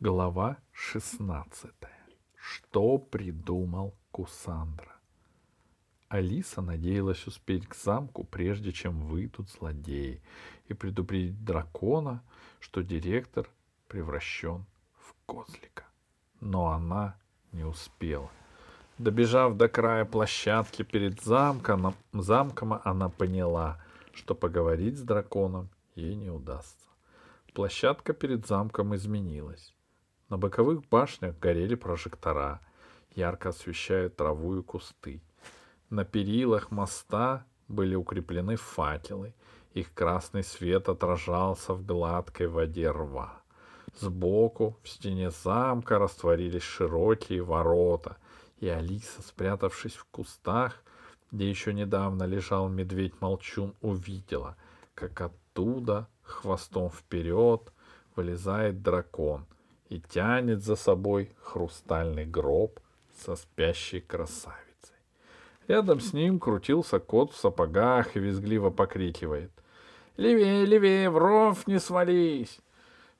Глава 0.00 0.58
16. 0.74 1.72
Что 2.36 2.98
придумал 2.98 3.96
Кусандра? 4.12 4.92
Алиса 6.08 6.62
надеялась 6.62 7.26
успеть 7.26 7.66
к 7.66 7.74
замку, 7.74 8.22
прежде 8.22 8.70
чем 8.70 9.00
выйдут 9.00 9.50
злодеи, 9.50 10.22
и 10.68 10.74
предупредить 10.74 11.44
дракона, 11.44 12.22
что 12.60 12.84
директор 12.84 13.50
превращен 13.88 14.66
в 14.92 15.16
козлика. 15.26 15.82
Но 16.40 16.68
она 16.68 17.16
не 17.50 17.64
успела. 17.64 18.30
Добежав 18.98 19.56
до 19.56 19.68
края 19.68 20.04
площадки 20.04 20.84
перед 20.84 21.20
замком, 21.22 21.96
замком, 22.12 22.80
она 22.84 23.08
поняла, 23.08 23.82
что 24.14 24.36
поговорить 24.36 24.96
с 24.96 25.02
драконом 25.02 25.70
ей 25.96 26.14
не 26.14 26.30
удастся. 26.30 26.86
Площадка 27.52 28.12
перед 28.12 28.46
замком 28.46 28.94
изменилась. 28.94 29.74
На 30.28 30.36
боковых 30.36 30.86
башнях 30.90 31.38
горели 31.38 31.74
прожектора, 31.74 32.60
ярко 33.14 33.48
освещая 33.48 34.10
траву 34.10 34.58
и 34.58 34.62
кусты. 34.62 35.22
На 35.88 36.04
перилах 36.04 36.70
моста 36.70 37.46
были 37.66 37.94
укреплены 37.94 38.56
факелы. 38.56 39.32
Их 39.72 39.94
красный 39.94 40.44
свет 40.44 40.90
отражался 40.90 41.72
в 41.72 41.84
гладкой 41.84 42.48
воде 42.48 42.90
рва. 42.90 43.40
Сбоку, 43.94 44.76
в 44.82 44.88
стене 44.90 45.30
замка, 45.30 45.98
растворились 45.98 46.62
широкие 46.62 47.42
ворота, 47.42 48.18
и 48.58 48.68
Алиса, 48.68 49.22
спрятавшись 49.22 49.94
в 49.94 50.04
кустах, 50.10 50.82
где 51.32 51.48
еще 51.48 51.72
недавно 51.72 52.24
лежал 52.24 52.68
медведь-молчун, 52.68 53.74
увидела, 53.80 54.56
как 54.94 55.20
оттуда, 55.22 56.06
хвостом 56.22 56.90
вперед, 56.90 57.72
вылезает 58.14 58.82
дракон— 58.82 59.46
и 59.88 60.00
тянет 60.00 60.62
за 60.62 60.76
собой 60.76 61.30
хрустальный 61.42 62.26
гроб 62.26 62.80
со 63.16 63.36
спящей 63.36 64.00
красавицей. 64.00 64.96
Рядом 65.66 66.00
с 66.00 66.12
ним 66.12 66.38
крутился 66.38 66.98
кот 66.98 67.32
в 67.32 67.36
сапогах 67.36 68.16
и 68.16 68.20
визгливо 68.20 68.70
покрикивает. 68.70 69.50
«Левее, 70.16 70.64
левее, 70.64 71.10
в 71.10 71.18
ров 71.18 71.66
не 71.66 71.78
свались! 71.78 72.60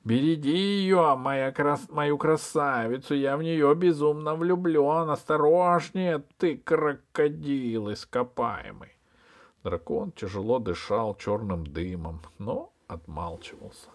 Береги 0.05 0.57
ее, 0.57 1.17
моя 1.17 1.53
крас... 1.53 1.89
мою 1.91 2.17
красавицу, 2.17 3.15
я 3.15 3.37
в 3.37 3.43
нее 3.43 3.75
безумно 3.75 4.35
влюблен, 4.35 5.11
осторожнее, 5.11 6.23
ты 6.39 6.57
крокодил 6.57 7.93
ископаемый!» 7.93 8.97
Дракон 9.65 10.13
тяжело 10.13 10.59
дышал 10.59 11.15
черным 11.17 11.67
дымом, 11.67 12.21
но 12.39 12.73
отмалчивался. 12.87 13.89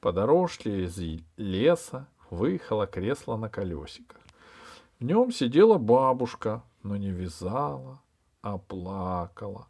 По 0.00 0.12
дорожке 0.12 0.84
из 0.84 0.98
леса 1.36 2.08
выехало 2.30 2.86
кресло 2.86 3.36
на 3.36 3.50
колесиках. 3.50 4.18
В 4.98 5.04
нем 5.04 5.30
сидела 5.30 5.76
бабушка, 5.76 6.62
но 6.82 6.96
не 6.96 7.10
вязала, 7.10 8.00
а 8.40 8.56
плакала. 8.56 9.66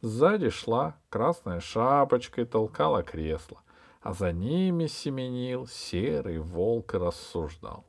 Сзади 0.00 0.50
шла 0.50 0.96
красная 1.10 1.60
шапочка 1.60 2.40
и 2.40 2.44
толкала 2.44 3.04
кресло, 3.04 3.58
а 4.02 4.14
за 4.14 4.32
ними 4.32 4.86
семенил 4.86 5.68
серый 5.68 6.38
волк 6.38 6.94
и 6.94 6.98
рассуждал. 6.98 7.84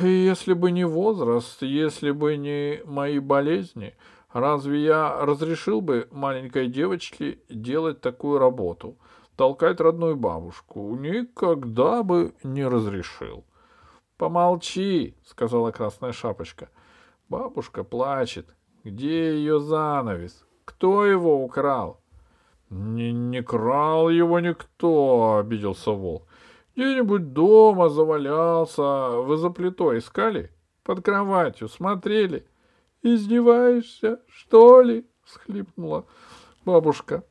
«Если 0.00 0.52
бы 0.52 0.72
не 0.72 0.84
возраст, 0.84 1.62
если 1.62 2.10
бы 2.10 2.36
не 2.36 2.82
мои 2.84 3.20
болезни, 3.20 3.94
разве 4.32 4.82
я 4.82 5.24
разрешил 5.24 5.80
бы 5.80 6.08
маленькой 6.10 6.66
девочке 6.66 7.38
делать 7.48 8.00
такую 8.00 8.38
работу?» 8.40 8.96
Толкать 9.40 9.80
родную 9.80 10.16
бабушку. 10.16 10.94
Никогда 10.96 12.02
бы 12.02 12.34
не 12.42 12.68
разрешил. 12.68 13.46
Помолчи, 14.18 15.16
сказала 15.24 15.70
Красная 15.70 16.12
Шапочка. 16.12 16.68
Бабушка 17.30 17.82
плачет. 17.82 18.54
Где 18.84 19.34
ее 19.34 19.58
занавес? 19.58 20.44
Кто 20.66 21.06
его 21.06 21.42
украл? 21.42 22.02
Не, 22.68 23.12
не 23.12 23.42
крал 23.42 24.10
его 24.10 24.40
никто, 24.40 25.38
обиделся 25.38 25.92
волк. 25.92 26.26
Где-нибудь 26.76 27.32
дома 27.32 27.88
завалялся. 27.88 29.22
Вы 29.22 29.38
за 29.38 29.48
плитой 29.48 30.00
искали? 30.00 30.50
Под 30.82 31.02
кроватью 31.02 31.70
смотрели? 31.70 32.46
Издеваешься, 33.00 34.20
что 34.28 34.82
ли? 34.82 35.06
всхлипнула 35.24 36.04
бабушка. 36.66 37.24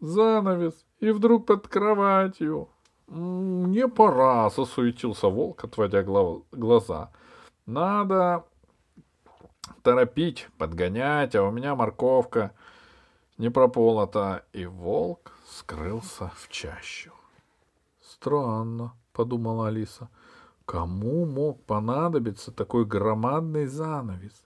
Занавес 0.00 0.85
и 1.00 1.10
вдруг 1.10 1.46
под 1.46 1.68
кроватью. 1.68 2.68
«Не 3.08 3.86
пора»,— 3.88 4.50
засуетился 4.56 5.28
волк, 5.28 5.64
отводя 5.64 6.02
глаза. 6.02 7.10
«Надо 7.66 8.44
торопить, 9.82 10.48
подгонять, 10.58 11.36
а 11.36 11.44
у 11.44 11.52
меня 11.52 11.76
морковка 11.76 12.52
не 13.38 13.48
прополота». 13.48 14.44
И 14.52 14.66
волк 14.66 15.32
скрылся 15.46 16.32
в 16.34 16.48
чащу. 16.48 17.12
«Странно»,— 18.00 18.92
подумала 19.12 19.68
Алиса. 19.68 20.08
«Кому 20.64 21.26
мог 21.26 21.62
понадобиться 21.64 22.50
такой 22.50 22.84
громадный 22.84 23.66
занавес?» 23.66 24.44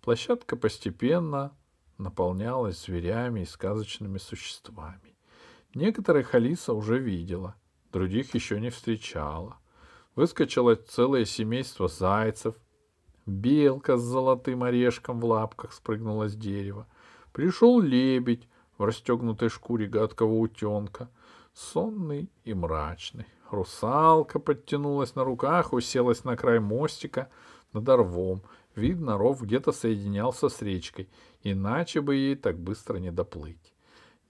Площадка 0.00 0.56
постепенно 0.56 1.52
наполнялась 1.98 2.82
зверями 2.84 3.40
и 3.40 3.46
сказочными 3.46 4.16
существами. 4.16 5.11
Некоторых 5.74 6.34
Алиса 6.34 6.74
уже 6.74 6.98
видела, 6.98 7.54
других 7.92 8.34
еще 8.34 8.60
не 8.60 8.68
встречала. 8.68 9.56
Выскочило 10.14 10.74
целое 10.74 11.24
семейство 11.24 11.88
зайцев. 11.88 12.54
Белка 13.24 13.96
с 13.96 14.02
золотым 14.02 14.64
орешком 14.64 15.20
в 15.20 15.24
лапках 15.24 15.72
спрыгнула 15.72 16.28
с 16.28 16.36
дерева. 16.36 16.86
Пришел 17.32 17.80
лебедь 17.80 18.48
в 18.76 18.84
расстегнутой 18.84 19.48
шкуре 19.48 19.86
гадкого 19.86 20.34
утенка, 20.34 21.08
сонный 21.54 22.30
и 22.44 22.52
мрачный. 22.52 23.26
Русалка 23.50 24.38
подтянулась 24.38 25.14
на 25.14 25.24
руках, 25.24 25.72
уселась 25.72 26.24
на 26.24 26.36
край 26.36 26.60
мостика 26.60 27.30
над 27.72 27.88
рвом. 27.88 28.42
Видно, 28.74 29.16
ров 29.16 29.40
где-то 29.40 29.72
соединялся 29.72 30.50
с 30.50 30.60
речкой, 30.60 31.08
иначе 31.42 32.02
бы 32.02 32.16
ей 32.16 32.36
так 32.36 32.58
быстро 32.58 32.98
не 32.98 33.10
доплыть. 33.10 33.71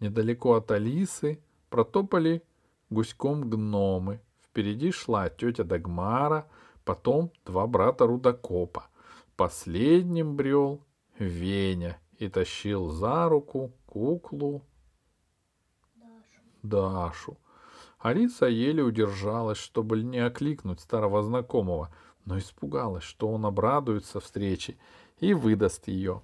Недалеко 0.02 0.54
от 0.54 0.72
Алисы 0.72 1.38
протопали 1.70 2.42
гуськом 2.90 3.48
гномы. 3.48 4.20
Впереди 4.40 4.90
шла 4.90 5.28
тетя 5.28 5.62
Дагмара, 5.62 6.48
потом 6.84 7.30
два 7.46 7.68
брата 7.68 8.04
Рудокопа. 8.04 8.88
Последним 9.36 10.34
брел 10.34 10.80
Веня 11.20 12.00
и 12.18 12.28
тащил 12.28 12.88
за 12.88 13.28
руку 13.28 13.70
куклу 13.86 14.64
Дашу. 15.94 16.42
Дашу. 16.64 17.38
Алиса 18.00 18.46
еле 18.46 18.82
удержалась, 18.82 19.58
чтобы 19.58 20.02
не 20.02 20.18
окликнуть 20.18 20.80
старого 20.80 21.22
знакомого, 21.22 21.94
но 22.24 22.38
испугалась, 22.38 23.04
что 23.04 23.28
он 23.28 23.46
обрадуется 23.46 24.18
встрече 24.18 24.76
и 25.18 25.32
выдаст 25.32 25.86
ее. 25.86 26.22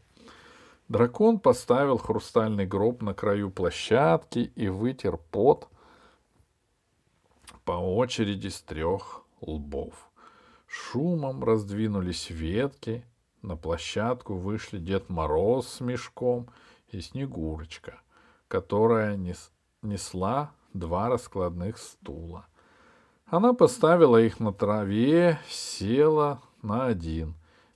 Дракон 0.89 1.39
поставил 1.39 1.99
хрустальный 1.99 2.67
гроб 2.67 3.03
на 3.03 3.13
краю 3.13 3.51
площадки 3.51 4.51
и 4.55 4.69
вытер 4.69 5.19
пот 5.19 5.69
по 7.67 7.73
очереди 7.73 8.49
с 8.49 8.63
трех 8.63 9.23
лбов. 9.43 10.11
Шумом 10.67 11.45
раздвинулись 11.45 12.31
ветки, 12.31 13.05
на 13.43 13.57
площадку 13.57 14.35
вышли 14.35 14.79
Дед 14.79 15.11
Мороз 15.11 15.69
с 15.69 15.81
мешком 15.81 16.49
и 16.89 17.01
Снегурочка, 17.03 18.01
которая 18.49 19.17
нес, 19.17 19.53
несла 19.83 20.53
два 20.73 21.11
раскладных 21.11 21.77
стула. 21.77 22.47
Она 23.27 23.53
поставила 23.53 24.17
их 24.17 24.41
на 24.41 24.55
траве, 24.55 25.39
села 25.49 26.41
на 26.63 26.87
один, 26.87 27.35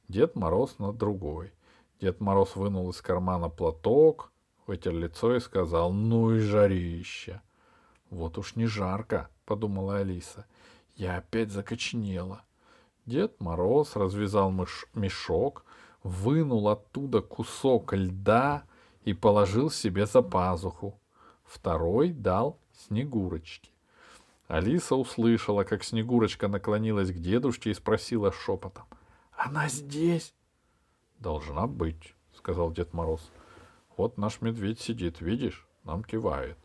Дед 0.09 0.35
Мороз 0.35 0.79
на 0.79 0.95
другой— 0.95 1.53
Дед 2.03 2.21
Мороз 2.21 2.57
вынул 2.57 2.91
из 2.91 3.01
кармана 3.01 3.49
платок, 3.49 4.33
вытер 4.67 4.93
лицо 4.93 5.37
и 5.37 5.39
сказал, 5.39 5.93
ну 5.93 6.35
и 6.35 6.41
жарище. 6.41 7.41
Вот 8.11 8.39
уж 8.39 8.57
не 8.57 8.67
жарко, 8.67 9.31
подумала 9.45 9.99
Алиса. 9.99 10.47
Я 10.97 11.19
опять 11.19 11.53
закоченела. 11.53 12.43
Дед 13.07 13.41
Мороз 13.41 13.95
развязал 13.95 14.51
мешок, 14.51 15.65
вынул 16.03 16.69
оттуда 16.71 17.21
кусок 17.21 17.93
льда 17.93 18.65
и 19.05 19.13
положил 19.13 19.71
себе 19.71 20.05
за 20.05 20.23
пазуху. 20.23 20.99
Второй 21.45 22.11
дал 22.11 22.59
Снегурочке. 22.89 23.71
Алиса 24.49 24.97
услышала, 24.97 25.63
как 25.63 25.85
Снегурочка 25.85 26.49
наклонилась 26.49 27.13
к 27.13 27.21
дедушке 27.21 27.71
и 27.71 27.75
спросила 27.75 28.33
шепотом.— 28.33 28.87
Она 29.37 29.69
здесь? 29.69 30.35
Должна 31.23 31.69
быть, 31.69 32.17
сказал 32.35 32.73
Дед 32.73 32.93
Мороз. 32.93 33.31
Вот 33.97 34.19
наш 34.19 34.41
медведь 34.41 34.81
сидит, 34.81 35.21
видишь, 35.21 35.69
нам 35.85 36.03
кивает. 36.03 36.59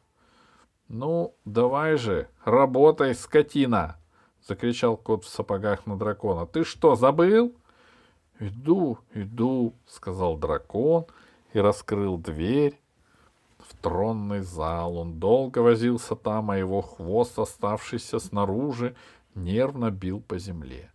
Ну, 0.87 1.35
давай 1.45 1.97
же, 1.97 2.27
работай, 2.43 3.13
скотина!— 3.13 3.97
закричал 4.47 4.97
кот 4.97 5.25
в 5.25 5.29
сапогах 5.29 5.85
на 5.85 5.95
дракона.— 5.95 6.45
Ты 6.47 6.63
что, 6.63 6.95
забыл?— 6.95 7.53
Иду, 8.39 8.97
иду,— 9.13 9.75
сказал 9.85 10.37
дракон 10.37 11.05
и 11.53 11.59
раскрыл 11.59 12.17
дверь 12.17 12.81
в 13.59 13.75
тронный 13.77 14.41
зал. 14.41 14.97
Он 14.97 15.19
долго 15.19 15.59
возился 15.59 16.15
там, 16.15 16.49
а 16.49 16.57
его 16.57 16.81
хвост, 16.81 17.37
оставшийся 17.37 18.17
снаружи, 18.17 18.95
нервно 19.35 19.91
бил 19.91 20.19
по 20.19 20.39
земле. 20.39 20.89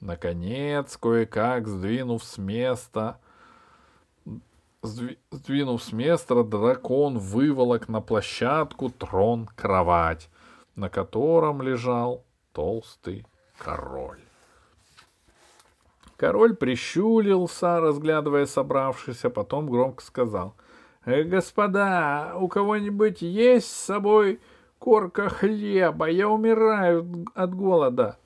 Наконец, 0.00 0.96
кое-как, 0.96 1.66
сдвинув 1.66 2.22
с 2.22 2.38
места, 2.38 3.18
сдвинув 4.82 5.82
с 5.82 5.92
места, 5.92 6.42
дракон 6.44 7.18
выволок 7.18 7.88
на 7.88 8.00
площадку 8.00 8.90
трон-кровать, 8.90 10.30
на 10.76 10.88
котором 10.88 11.62
лежал 11.62 12.24
толстый 12.52 13.26
король. 13.58 14.20
Король 16.16 16.56
прищурился, 16.56 17.80
разглядывая 17.80 18.46
собравшихся, 18.46 19.30
потом 19.30 19.68
громко 19.68 20.02
сказал— 20.02 20.54
Э, 21.08 21.22
господа, 21.22 22.34
у 22.38 22.48
кого-нибудь 22.48 23.22
есть 23.22 23.70
с 23.70 23.84
собой 23.86 24.40
корка 24.78 25.30
хлеба? 25.30 26.10
Я 26.10 26.28
умираю 26.28 27.24
от 27.34 27.54
голода. 27.54 28.18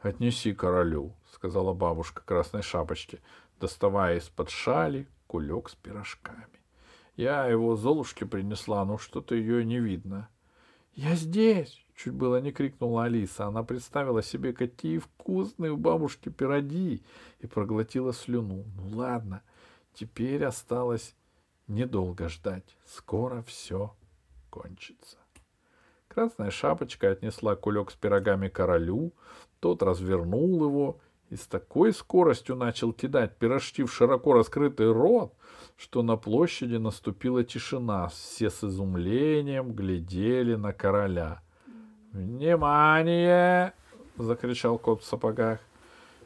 Отнеси 0.00 0.54
королю, 0.54 1.14
сказала 1.32 1.74
бабушка 1.74 2.22
красной 2.24 2.62
шапочки, 2.62 3.20
доставая 3.60 4.18
из-под 4.18 4.50
шали 4.50 5.08
кулек 5.26 5.68
с 5.68 5.74
пирожками. 5.74 6.46
Я 7.16 7.46
его 7.46 7.76
Золушке 7.76 8.26
принесла, 8.26 8.84
но 8.84 8.98
что-то 8.98 9.34
ее 9.34 9.64
не 9.64 9.80
видно. 9.80 10.28
Я 10.94 11.16
здесь! 11.16 11.84
Чуть 11.96 12.14
было 12.14 12.40
не 12.40 12.52
крикнула 12.52 13.04
Алиса. 13.04 13.46
Она 13.46 13.64
представила 13.64 14.22
себе, 14.22 14.52
какие 14.52 14.98
вкусные 14.98 15.72
у 15.72 15.76
бабушки 15.76 16.28
пироги, 16.28 17.02
и 17.40 17.46
проглотила 17.48 18.12
слюну. 18.12 18.64
Ну 18.76 18.96
ладно, 18.96 19.42
теперь 19.94 20.44
осталось 20.44 21.16
Недолго 21.68 22.30
ждать, 22.30 22.78
скоро 22.86 23.42
все 23.42 23.94
кончится. 24.48 25.18
Красная 26.08 26.50
шапочка 26.50 27.10
отнесла 27.10 27.56
кулек 27.56 27.90
с 27.90 27.94
пирогами 27.94 28.48
королю, 28.48 29.12
тот 29.60 29.82
развернул 29.82 30.64
его 30.64 30.98
и 31.30 31.36
с 31.36 31.46
такой 31.46 31.92
скоростью 31.92 32.56
начал 32.56 32.92
кидать 32.92 33.36
пирожки 33.36 33.82
в 33.82 33.92
широко 33.92 34.32
раскрытый 34.32 34.92
рот, 34.92 35.34
что 35.76 36.02
на 36.02 36.16
площади 36.16 36.76
наступила 36.76 37.44
тишина. 37.44 38.08
Все 38.08 38.50
с 38.50 38.64
изумлением 38.64 39.72
глядели 39.72 40.54
на 40.54 40.72
короля. 40.72 41.42
«Внимание!»— 42.12 43.74
закричал 44.16 44.78
кот 44.78 45.02
в 45.02 45.04
сапогах. 45.04 45.60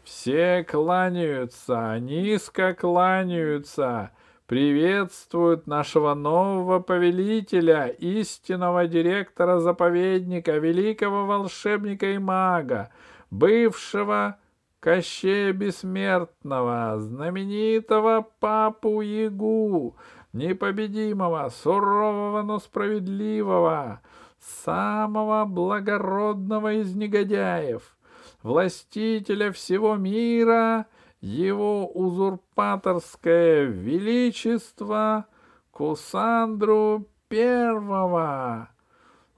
«Все 0.05 0.65
кланяются, 0.65 1.99
низко 1.99 2.75
кланяются!» 2.75 4.13
приветствуют 4.53 5.67
нашего 5.67 6.13
нового 6.13 6.79
повелителя, 6.79 7.87
истинного 7.87 8.87
директора 8.87 9.61
заповедника, 9.61 10.59
великого 10.59 11.25
волшебника 11.25 12.13
и 12.13 12.19
мага, 12.19 12.91
бывшего 13.33 14.39
Кощея 14.79 15.53
Бессмертного, 15.53 17.01
знаменитого 17.01 18.29
Папу 18.39 19.01
Ягу, 19.01 19.97
непобедимого, 20.33 21.49
сурового, 21.49 22.43
но 22.43 22.61
справедливого, 22.61 24.01
самого 24.39 25.47
благородного 25.47 26.75
из 26.75 26.95
негодяев, 26.95 27.97
властителя 28.43 29.51
всего 29.51 29.97
мира— 29.97 30.87
его 31.23 31.87
узурпаторское 31.87 33.63
величество 33.65 35.27
Кусандру 35.71 37.07
Первого. 37.29 38.72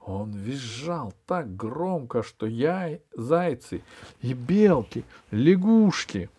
Он 0.05 0.31
визжал 0.31 1.13
так 1.25 1.55
громко, 1.55 2.21
что 2.21 2.45
я, 2.45 2.99
зайцы 3.15 3.81
и 4.21 4.33
белки, 4.33 5.03
лягушки, 5.31 6.29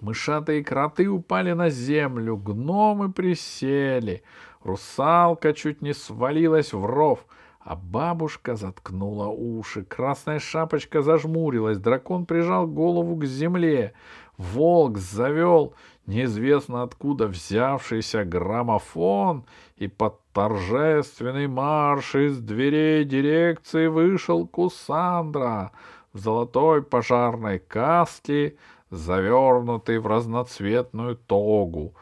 мышатые 0.00 0.62
кроты 0.62 1.08
упали 1.08 1.52
на 1.52 1.68
землю, 1.68 2.36
гномы 2.36 3.12
присели, 3.12 4.22
русалка 4.62 5.52
чуть 5.52 5.82
не 5.82 5.92
свалилась 5.92 6.72
в 6.72 6.84
ров— 6.84 7.26
а 7.60 7.76
бабушка 7.76 8.56
заткнула 8.56 9.26
уши, 9.26 9.84
красная 9.84 10.38
шапочка 10.38 11.02
зажмурилась, 11.02 11.78
дракон 11.78 12.24
прижал 12.24 12.66
голову 12.66 13.16
к 13.16 13.26
земле, 13.26 13.92
волк 14.38 14.96
завел 14.96 15.74
неизвестно 16.06 16.82
откуда 16.82 17.26
взявшийся 17.26 18.24
граммофон, 18.24 19.44
и 19.76 19.88
под 19.88 20.19
торжественный 20.32 21.46
марш 21.48 22.14
из 22.14 22.38
дверей 22.38 23.04
дирекции 23.04 23.86
вышел 23.86 24.46
Кусандра 24.46 25.72
в 26.12 26.18
золотой 26.18 26.82
пожарной 26.82 27.58
каске, 27.58 28.56
завернутый 28.90 29.98
в 29.98 30.06
разноцветную 30.06 31.16
тогу, 31.16 31.94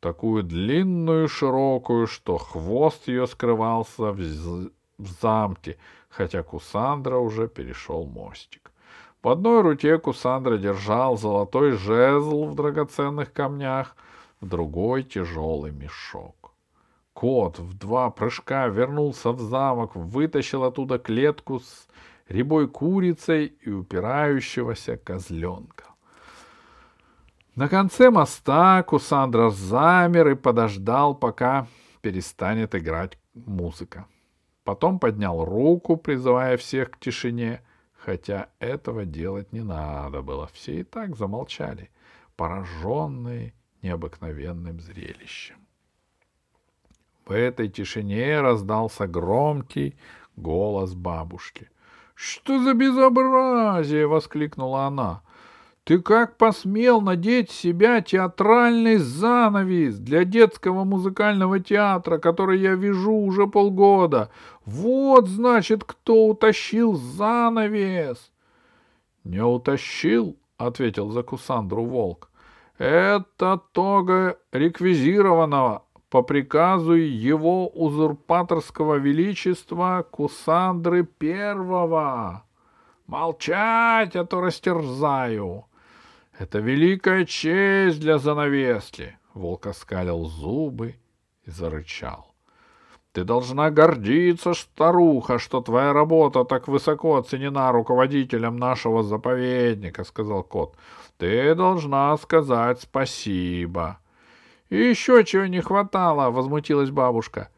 такую 0.00 0.42
длинную 0.42 1.24
и 1.24 1.28
широкую, 1.28 2.06
что 2.06 2.38
хвост 2.38 3.08
ее 3.08 3.26
скрывался 3.26 4.12
в 4.12 4.70
в 5.02 5.20
замке, 5.20 5.76
хотя 6.08 6.42
Кусандра 6.42 7.16
уже 7.16 7.48
перешел 7.48 8.04
мостик. 8.06 8.70
В 9.22 9.28
одной 9.28 9.62
руке 9.62 9.98
Кусандра 9.98 10.56
держал 10.56 11.16
золотой 11.16 11.72
жезл 11.72 12.44
в 12.44 12.54
драгоценных 12.54 13.32
камнях, 13.32 13.96
в 14.40 14.48
другой— 14.48 15.02
тяжелый 15.04 15.70
мешок. 15.70 16.41
Кот 17.22 17.60
в 17.60 17.78
два 17.78 18.10
прыжка 18.10 18.66
вернулся 18.66 19.30
в 19.30 19.38
замок, 19.38 19.94
вытащил 19.94 20.64
оттуда 20.64 20.98
клетку 20.98 21.60
с 21.60 21.86
рябой 22.26 22.66
курицей 22.66 23.46
и 23.46 23.70
упирающегося 23.70 24.96
козленка. 24.96 25.84
На 27.54 27.68
конце 27.68 28.10
моста 28.10 28.82
Кусандра 28.82 29.50
замер 29.50 30.30
и 30.30 30.34
подождал, 30.34 31.14
пока 31.14 31.68
перестанет 32.00 32.74
играть 32.74 33.16
музыка. 33.34 34.06
Потом 34.64 34.98
поднял 34.98 35.44
руку, 35.44 35.96
призывая 35.96 36.56
всех 36.56 36.90
к 36.90 36.98
тишине, 36.98 37.60
хотя 37.92 38.48
этого 38.58 39.04
делать 39.04 39.52
не 39.52 39.62
надо 39.62 40.22
было. 40.22 40.48
Все 40.52 40.80
и 40.80 40.82
так 40.82 41.16
замолчали, 41.16 41.88
пораженные 42.34 43.54
необыкновенным 43.80 44.80
зрелищем. 44.80 45.61
В 47.26 47.32
этой 47.32 47.68
тишине 47.68 48.40
раздался 48.40 49.06
громкий 49.06 49.96
голос 50.36 50.94
бабушки.— 50.94 51.70
Что 52.14 52.62
за 52.62 52.74
безобразие!— 52.74 54.06
воскликнула 54.08 54.86
она. 54.86 55.22
Ты 55.84 56.00
как 56.00 56.36
посмел 56.36 57.00
надеть 57.00 57.50
себя 57.50 58.00
театральный 58.02 58.98
занавес 58.98 59.98
для 59.98 60.24
детского 60.24 60.84
музыкального 60.84 61.58
театра, 61.58 62.18
который 62.18 62.60
я 62.60 62.74
вижу 62.74 63.12
уже 63.12 63.48
полгода? 63.48 64.30
Вот, 64.64 65.28
значит, 65.28 65.82
кто 65.82 66.28
утащил 66.28 66.94
занавес.— 66.94 68.30
Не 69.24 69.42
утащил,— 69.44 70.36
ответил 70.56 71.10
за 71.10 71.24
Кусандру 71.24 71.84
волк.— 71.84 72.30
Это 72.78 73.60
тога 73.72 74.36
реквизированного 74.52 75.84
по 76.12 76.20
приказу 76.20 76.92
его 76.92 77.68
узурпаторского 77.68 78.96
величества 78.96 80.06
Кусандры 80.10 81.04
Первого. 81.04 82.44
Молчать, 83.06 84.14
а 84.14 84.26
то 84.26 84.42
растерзаю. 84.42 85.64
Это 86.38 86.58
великая 86.58 87.24
честь 87.24 87.98
для 87.98 88.18
занавески. 88.18 89.16
Волк 89.32 89.66
оскалил 89.66 90.26
зубы 90.26 90.96
и 91.46 91.50
зарычал. 91.50 92.34
Ты 93.12 93.24
должна 93.24 93.70
гордиться, 93.70 94.52
старуха, 94.52 95.38
что 95.38 95.62
твоя 95.62 95.94
работа 95.94 96.44
так 96.44 96.68
высоко 96.68 97.16
оценена 97.16 97.72
руководителем 97.72 98.58
нашего 98.58 99.02
заповедника, 99.02 100.04
сказал 100.04 100.42
кот. 100.42 100.76
Ты 101.16 101.54
должна 101.54 102.14
сказать 102.18 102.82
спасибо. 102.82 104.01
И 104.72 104.88
еще 104.88 105.22
чего 105.22 105.44
не 105.44 105.60
хватало, 105.60 106.30
возмутилась 106.30 106.90
бабушка. 106.90 107.50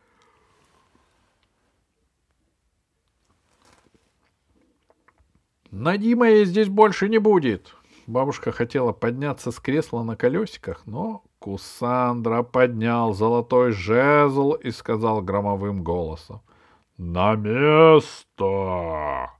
Надима 5.71 6.29
ей 6.29 6.45
здесь 6.45 6.69
больше 6.69 7.09
не 7.09 7.19
будет. 7.19 7.77
Бабушка 8.09 8.51
хотела 8.51 8.91
подняться 8.91 9.53
с 9.53 9.61
кресла 9.61 10.03
на 10.03 10.17
колесиках, 10.17 10.83
но 10.87 11.23
Кусандра 11.39 12.43
поднял 12.43 13.15
золотой 13.15 13.71
жезл 13.71 14.55
и 14.55 14.73
сказал 14.73 15.23
громовым 15.23 15.85
голосом.— 15.85 16.43
На 16.97 17.37
место! 17.37 19.31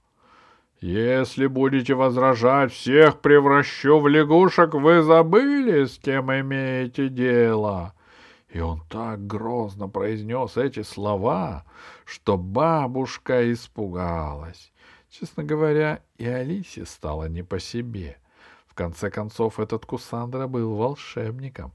Если 0.81 1.47
будете 1.47 1.93
возражать, 1.93 2.73
всех 2.73 3.21
превращу 3.21 3.99
в 3.99 4.07
лягушек, 4.07 4.73
вы 4.73 5.01
забыли, 5.01 5.85
с 5.85 5.97
кем 5.97 6.31
имеете 6.31 7.07
дело?» 7.09 7.93
И 8.49 8.59
он 8.59 8.81
так 8.89 9.25
грозно 9.25 9.87
произнес 9.87 10.57
эти 10.57 10.83
слова, 10.83 11.65
что 12.05 12.37
бабушка 12.37 13.51
испугалась. 13.51 14.71
Честно 15.09 15.43
говоря, 15.43 16.01
и 16.17 16.25
Алисе 16.25 16.85
стало 16.85 17.27
не 17.29 17.41
по 17.41 17.59
себе. 17.59 18.17
В 18.67 18.73
конце 18.73 19.09
концов, 19.09 19.59
этот 19.59 19.85
Кусандра 19.85 20.47
был 20.47 20.75
волшебником. 20.75 21.71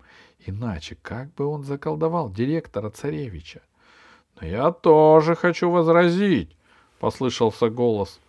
Иначе 0.47 0.97
как 1.01 1.35
бы 1.35 1.47
он 1.47 1.65
заколдовал 1.65 2.31
директора 2.31 2.91
царевича?— 2.91 3.63
Но 4.41 4.47
я 4.47 4.71
тоже 4.71 5.35
хочу 5.35 5.71
возразить,— 5.71 6.57
послышался 7.01 7.69
голос 7.69 8.21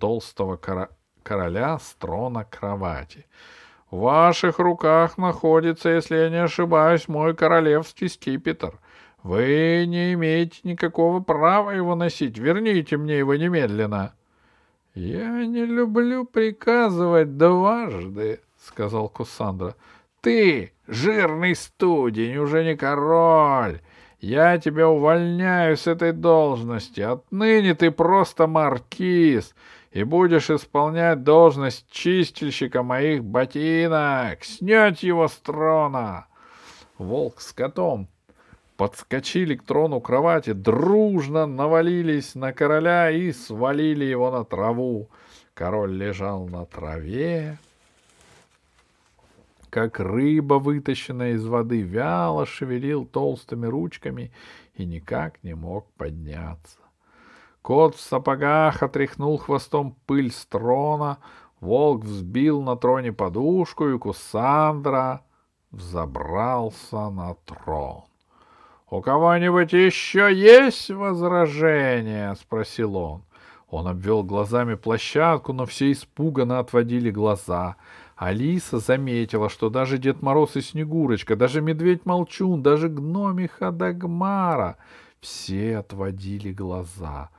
толстого 0.00 0.56
кора- 0.56 0.90
короля 1.22 1.78
с 1.78 1.94
трона 1.94 2.44
кровати.— 2.44 3.26
В 3.90 4.00
ваших 4.00 4.58
руках 4.58 5.18
находится, 5.18 5.90
если 5.90 6.16
я 6.16 6.30
не 6.30 6.42
ошибаюсь, 6.42 7.08
мой 7.08 7.34
королевский 7.34 8.08
скипетр. 8.08 8.78
Вы 9.22 9.84
не 9.86 10.14
имеете 10.14 10.60
никакого 10.64 11.20
права 11.20 11.72
его 11.72 11.94
носить. 11.94 12.38
Верните 12.38 12.96
мне 12.96 13.18
его 13.18 13.34
немедленно.— 13.34 14.14
Я 14.94 15.44
не 15.46 15.66
люблю 15.66 16.24
приказывать 16.24 17.36
дважды,— 17.36 18.40
сказал 18.58 19.08
Кусандра.— 19.08 19.74
Ты, 20.20 20.72
жирный 20.86 21.54
студень, 21.54 22.36
уже 22.38 22.64
не 22.64 22.76
король. 22.76 23.80
Я 24.20 24.58
тебя 24.58 24.88
увольняю 24.88 25.76
с 25.76 25.86
этой 25.86 26.12
должности. 26.12 27.00
Отныне 27.00 27.74
ты 27.74 27.90
просто 27.90 28.46
маркиз 28.46 29.54
и 29.92 30.04
будешь 30.04 30.50
исполнять 30.50 31.24
должность 31.24 31.90
чистильщика 31.90 32.82
моих 32.82 33.24
ботинок. 33.24 34.44
Снять 34.44 35.02
его 35.02 35.28
с 35.28 35.36
трона. 35.36 36.26
Волк 36.98 37.40
с 37.40 37.52
котом 37.52 38.08
подскочили 38.76 39.56
к 39.56 39.62
трону 39.62 40.00
кровати, 40.00 40.52
дружно 40.52 41.46
навалились 41.46 42.34
на 42.34 42.52
короля 42.52 43.10
и 43.10 43.32
свалили 43.32 44.04
его 44.04 44.30
на 44.30 44.44
траву. 44.44 45.08
Король 45.54 45.92
лежал 45.92 46.46
на 46.46 46.64
траве, 46.64 47.58
как 49.68 50.00
рыба, 50.00 50.54
вытащенная 50.54 51.32
из 51.32 51.44
воды, 51.46 51.82
вяло 51.82 52.46
шевелил 52.46 53.04
толстыми 53.04 53.66
ручками 53.66 54.32
и 54.74 54.84
никак 54.84 55.42
не 55.42 55.54
мог 55.54 55.86
подняться. 55.92 56.79
Кот 57.62 57.94
в 57.94 58.00
сапогах 58.00 58.82
отряхнул 58.82 59.36
хвостом 59.36 59.96
пыль 60.06 60.32
с 60.32 60.46
трона, 60.46 61.18
волк 61.60 62.04
взбил 62.04 62.62
на 62.62 62.76
троне 62.76 63.12
подушку, 63.12 63.88
и 63.88 63.98
Кусандра 63.98 65.22
взобрался 65.70 67.10
на 67.10 67.34
трон.— 67.44 68.04
У 68.90 69.02
кого-нибудь 69.02 69.72
еще 69.72 70.34
есть 70.34 70.90
возражения?— 70.90 72.34
спросил 72.40 72.96
он. 72.96 73.22
Он 73.68 73.86
обвел 73.86 74.24
глазами 74.24 74.74
площадку, 74.74 75.52
но 75.52 75.64
все 75.64 75.92
испуганно 75.92 76.58
отводили 76.58 77.10
глаза. 77.12 77.76
Алиса 78.16 78.78
заметила, 78.78 79.48
что 79.48 79.70
даже 79.70 79.96
Дед 79.96 80.22
Мороз 80.22 80.56
и 80.56 80.60
Снегурочка, 80.60 81.36
даже 81.36 81.60
Медведь-Молчун, 81.60 82.62
даже 82.62 82.88
гномиха 82.88 83.70
Дагмара— 83.70 84.76
все 85.20 85.78
отводили 85.78 86.52
глаза. 86.52 87.30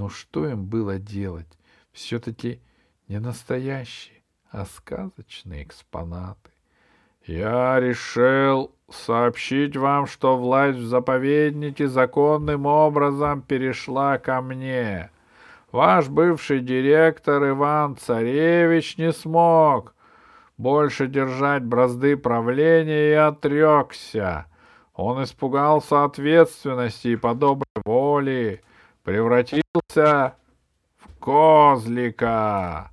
Но 0.00 0.08
что 0.08 0.48
им 0.48 0.64
было 0.64 0.98
делать? 0.98 1.58
Все-таки 1.92 2.62
не 3.06 3.20
настоящие, 3.20 4.22
а 4.50 4.64
сказочные 4.64 5.62
экспонаты. 5.62 6.52
Я 7.26 7.78
решил 7.78 8.74
сообщить 8.90 9.76
вам, 9.76 10.06
что 10.06 10.38
власть 10.38 10.78
в 10.78 10.86
заповеднике 10.86 11.86
законным 11.86 12.64
образом 12.64 13.42
перешла 13.42 14.16
ко 14.16 14.40
мне. 14.40 15.10
Ваш 15.70 16.08
бывший 16.08 16.60
директор 16.60 17.50
Иван 17.50 17.96
Царевич 17.96 18.96
не 18.96 19.12
смог 19.12 19.94
больше 20.56 21.08
держать 21.08 21.62
бразды 21.62 22.16
правления 22.16 23.10
и 23.10 23.12
отрекся. 23.12 24.46
Он 24.94 25.22
испугался 25.22 26.04
ответственности 26.04 27.08
и 27.08 27.16
по 27.16 27.34
доброй 27.34 27.66
воле 27.84 28.62
превратился 29.02 30.36
в 30.98 31.18
козлика. 31.18 32.90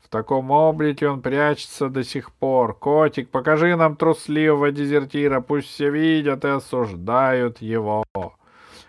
В 0.00 0.08
таком 0.08 0.50
облике 0.50 1.06
он 1.08 1.20
прячется 1.20 1.90
до 1.90 2.02
сих 2.02 2.32
пор. 2.32 2.74
Котик, 2.74 3.28
покажи 3.28 3.76
нам 3.76 3.94
трусливого 3.94 4.72
дезертира, 4.72 5.40
пусть 5.40 5.68
все 5.68 5.90
видят 5.90 6.44
и 6.46 6.48
осуждают 6.48 7.60
его. 7.60 8.04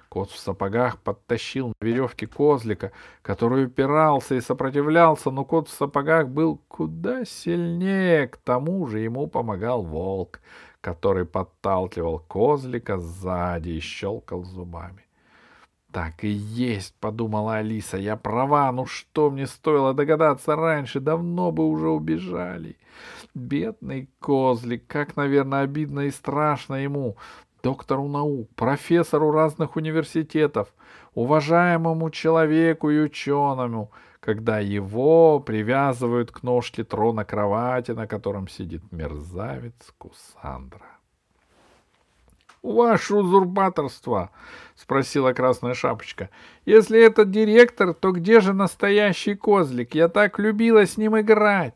Кот 0.08 0.32
в 0.32 0.40
сапогах 0.40 0.98
подтащил 0.98 1.68
на 1.68 1.86
веревке 1.86 2.26
козлика, 2.26 2.94
который 3.22 3.66
упирался 3.66 4.36
и 4.36 4.42
сопротивлялся, 4.42 5.30
но 5.30 5.46
кот 5.46 5.68
в 5.68 5.72
сапогах 5.72 6.30
был 6.30 6.62
куда 6.68 7.26
сильнее. 7.26 8.28
К 8.28 8.38
тому 8.38 8.88
же 8.88 9.00
ему 9.00 9.28
помогал 9.28 9.84
волк, 9.84 10.40
который 10.82 11.26
подталкивал 11.26 12.20
козлика 12.20 12.98
сзади 12.98 13.72
и 13.72 13.80
щелкал 13.80 14.44
зубами. 14.44 15.09
Так 15.92 16.24
и 16.24 16.28
есть, 16.28 16.94
подумала 17.00 17.56
Алиса, 17.56 17.98
я 17.98 18.16
права, 18.16 18.72
ну 18.72 18.86
что 18.86 19.32
мне 19.32 19.48
стоило 19.48 19.96
догадаться 19.96 20.56
раньше, 20.56 21.00
давно 21.00 21.52
бы 21.52 21.68
уже 21.68 21.90
убежали. 21.90 22.78
Бедный 23.34 24.08
козлик, 24.20 24.86
как, 24.86 25.16
наверное, 25.16 25.62
обидно 25.62 26.02
и 26.02 26.12
страшно 26.12 26.76
ему, 26.76 27.18
доктору 27.64 28.08
наук, 28.08 28.50
профессору 28.56 29.32
разных 29.32 29.78
университетов, 29.78 30.72
уважаемому 31.16 32.12
человеку 32.12 32.92
и 32.92 33.00
ученому, 33.00 33.92
когда 34.20 34.60
его 34.60 35.40
привязывают 35.40 36.32
к 36.32 36.44
ножке 36.44 36.84
трона 36.84 37.26
кровати, 37.26 37.92
на 37.92 38.06
котором 38.06 38.48
сидит 38.48 38.84
мерзавец 38.92 39.92
Кусандра. 39.98 40.99
«Ваше 42.62 43.16
узурпаторство!»— 43.16 44.32
спросила 44.76 45.34
Красная 45.34 45.74
Шапочка. 45.74 46.30
«Если 46.66 47.02
это 47.02 47.24
директор, 47.24 47.94
то 47.94 48.12
где 48.12 48.42
же 48.42 48.54
настоящий 48.54 49.36
козлик? 49.36 49.96
Я 49.96 50.10
так 50.10 50.40
любила 50.40 50.86
с 50.86 50.98
ним 50.98 51.20
играть!» 51.20 51.76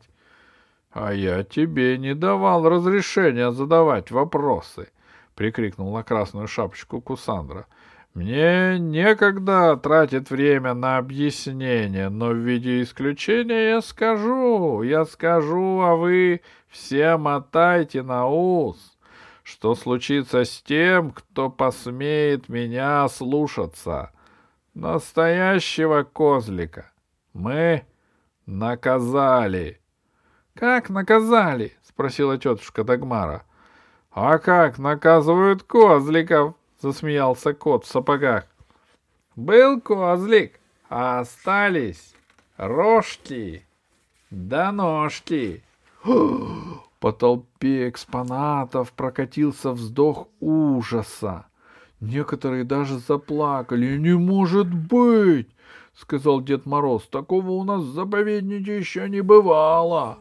«А 0.92 1.12
я 1.12 1.42
тебе 1.42 1.98
не 1.98 2.14
давал 2.14 2.68
разрешения 2.68 3.50
задавать 3.50 4.10
вопросы!»— 4.10 4.90
прикрикнул 5.34 5.92
на 5.92 6.04
Красную 6.04 6.46
Шапочку 6.46 7.00
Кусандра. 7.00 7.66
«Мне 8.14 8.78
некогда 8.78 9.76
тратить 9.76 10.30
время 10.30 10.74
на 10.74 10.98
объяснение, 10.98 12.10
но 12.10 12.28
в 12.28 12.36
виде 12.36 12.80
исключения 12.82 13.70
я 13.70 13.80
скажу, 13.80 14.82
я 14.82 15.04
скажу, 15.04 15.80
а 15.80 15.96
вы 15.96 16.42
все 16.68 17.16
мотайте 17.16 18.02
на 18.02 18.28
ус!» 18.28 18.93
Что 19.44 19.76
случится 19.76 20.44
с 20.44 20.60
тем, 20.62 21.12
кто 21.12 21.50
посмеет 21.50 22.48
меня 22.48 23.06
слушаться. 23.08 24.10
Настоящего 24.74 26.02
козлика 26.02 26.90
мы 27.32 27.86
наказали.— 28.46 29.80
Как 30.54 30.88
наказали?— 30.88 31.76
спросила 31.82 32.38
тетушка 32.38 32.82
Дагмара.— 32.82 33.44
А 34.10 34.38
как 34.38 34.78
наказывают 34.78 35.62
козликов?— 35.62 36.54
засмеялся 36.80 37.54
кот 37.54 37.84
в 37.84 37.88
сапогах.— 37.88 38.46
Был 39.36 39.80
козлик, 39.80 40.58
а 40.88 41.20
остались 41.20 42.14
рожки 42.56 43.66
да 44.30 44.72
ножки. 44.72 45.62
По 47.04 47.12
толпе 47.12 47.90
экспонатов 47.90 48.92
прокатился 48.92 49.72
вздох 49.72 50.28
ужаса. 50.40 51.44
Некоторые 52.00 52.64
даже 52.64 52.98
заплакали. 52.98 53.98
«Не 53.98 54.14
может 54.16 54.72
быть!»— 54.72 55.50
сказал 55.94 56.40
Дед 56.40 56.64
Мороз. 56.64 57.06
«Такого 57.08 57.50
у 57.50 57.62
нас 57.62 57.82
в 57.82 57.92
заповеднике 57.92 58.78
еще 58.78 59.06
не 59.10 59.20
бывало!» 59.20 60.18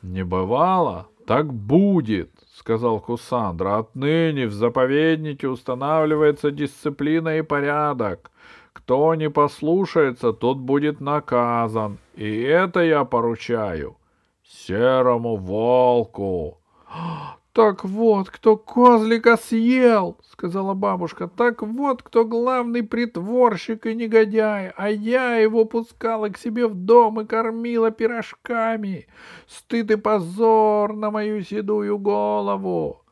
«Не 0.00 0.24
бывало? 0.24 1.08
Так 1.26 1.52
будет!»— 1.52 2.30
сказал 2.54 2.98
Кусандра. 2.98 3.76
«Отныне 3.76 4.46
в 4.46 4.54
заповеднике 4.54 5.46
устанавливается 5.46 6.50
дисциплина 6.50 7.36
и 7.36 7.42
порядок. 7.42 8.30
Кто 8.72 9.14
не 9.14 9.28
послушается, 9.28 10.32
тот 10.32 10.56
будет 10.56 11.00
наказан. 11.00 11.98
И 12.14 12.40
это 12.40 12.80
я 12.80 13.04
поручаю 13.04 13.96
серому 14.44 15.36
волку. 15.36 16.58
Так 17.52 17.84
вот, 17.84 18.30
кто 18.30 18.56
козлика 18.56 19.36
съел, 19.36 20.16
сказала 20.22 20.72
бабушка. 20.72 21.28
Так 21.28 21.60
вот, 21.62 22.02
кто 22.02 22.24
главный 22.24 22.82
притворщик 22.82 23.84
и 23.84 23.94
негодяй, 23.94 24.70
а 24.74 24.88
я 24.88 25.36
его 25.36 25.66
пускала 25.66 26.30
к 26.30 26.38
себе 26.38 26.66
в 26.66 26.74
дом 26.74 27.20
и 27.20 27.26
кормила 27.26 27.90
пирожками. 27.90 29.06
Стыд 29.46 29.90
и 29.90 29.96
позор 29.96 30.94
на 30.94 31.10
мою 31.10 31.42
седую 31.42 31.98
голову. 31.98 33.02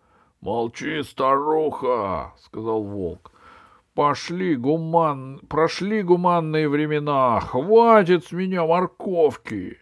Молчи, 0.40 1.02
старуха, 1.02 2.32
сказал 2.38 2.82
волк. 2.82 3.32
Пошли 3.92 4.56
гуман... 4.56 5.40
Прошли 5.50 6.00
гуманные 6.02 6.66
времена, 6.66 7.40
хватит 7.40 8.24
с 8.24 8.32
меня 8.32 8.64
морковки. 8.64 9.79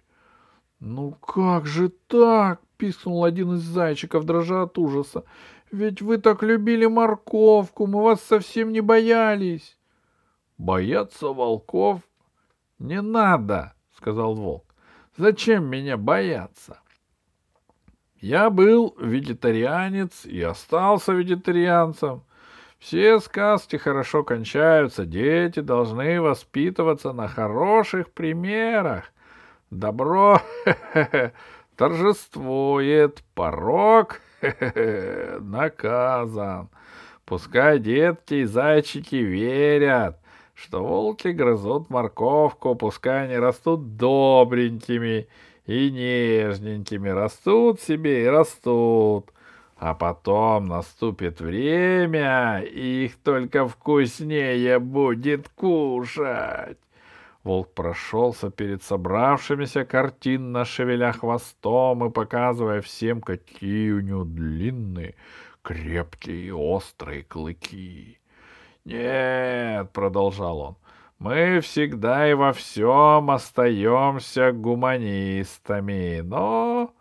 Ну 0.80 1.12
как 1.12 1.66
же 1.66 1.88
так? 1.88 2.60
пискнул 2.76 3.24
один 3.24 3.54
из 3.54 3.62
зайчиков, 3.62 4.24
дрожа 4.24 4.62
от 4.62 4.78
ужаса. 4.78 5.24
Ведь 5.72 6.00
вы 6.00 6.18
так 6.18 6.42
любили 6.42 6.86
морковку, 6.86 7.86
мы 7.86 8.02
вас 8.02 8.22
совсем 8.22 8.72
не 8.72 8.80
боялись. 8.80 9.76
Бояться 10.56 11.28
волков 11.28 12.00
не 12.78 13.02
надо, 13.02 13.74
сказал 13.96 14.34
волк. 14.34 14.64
Зачем 15.16 15.66
меня 15.66 15.96
бояться? 15.96 16.80
Я 18.20 18.50
был 18.50 18.96
вегетарианец 18.98 20.24
и 20.24 20.40
остался 20.42 21.12
вегетарианцем. 21.12 22.22
Все 22.78 23.18
сказки 23.18 23.76
хорошо 23.76 24.22
кончаются, 24.22 25.04
дети 25.04 25.60
должны 25.60 26.20
воспитываться 26.20 27.12
на 27.12 27.28
хороших 27.28 28.12
примерах. 28.12 29.12
Добро 29.70 30.40
торжествует, 31.76 33.22
порог 33.34 34.22
наказан. 35.40 36.70
Пускай 37.26 37.78
детки 37.78 38.34
и 38.34 38.44
зайчики 38.44 39.16
верят, 39.16 40.18
что 40.54 40.82
волки 40.82 41.28
грызут 41.28 41.90
морковку, 41.90 42.74
пускай 42.74 43.24
они 43.24 43.36
растут 43.36 43.96
добренькими 43.96 45.28
и 45.66 45.90
нежненькими, 45.90 47.10
растут 47.10 47.82
себе 47.82 48.24
и 48.24 48.28
растут. 48.28 49.30
А 49.76 49.94
потом 49.94 50.66
наступит 50.66 51.40
время, 51.40 52.60
и 52.62 53.04
их 53.04 53.16
только 53.18 53.68
вкуснее 53.68 54.78
будет 54.78 55.50
кушать. 55.50 56.78
Волк 57.48 57.74
прошелся 57.74 58.50
перед 58.50 58.82
собравшимися 58.82 59.84
картинно, 59.84 60.64
шевеля 60.64 61.12
хвостом 61.12 62.04
и 62.04 62.10
показывая 62.10 62.80
всем, 62.82 63.22
какие 63.22 63.92
у 63.92 64.00
него 64.00 64.24
длинные, 64.24 65.14
крепкие 65.62 66.48
и 66.48 66.50
острые 66.50 67.22
клыки. 67.22 68.18
«Нет»,— 68.84 69.90
продолжал 69.92 70.60
он,— 70.60 70.76
«мы 71.18 71.60
всегда 71.60 72.30
и 72.30 72.34
во 72.34 72.52
всем 72.52 73.30
остаемся 73.30 74.52
гуманистами, 74.52 76.20
но 76.20 76.92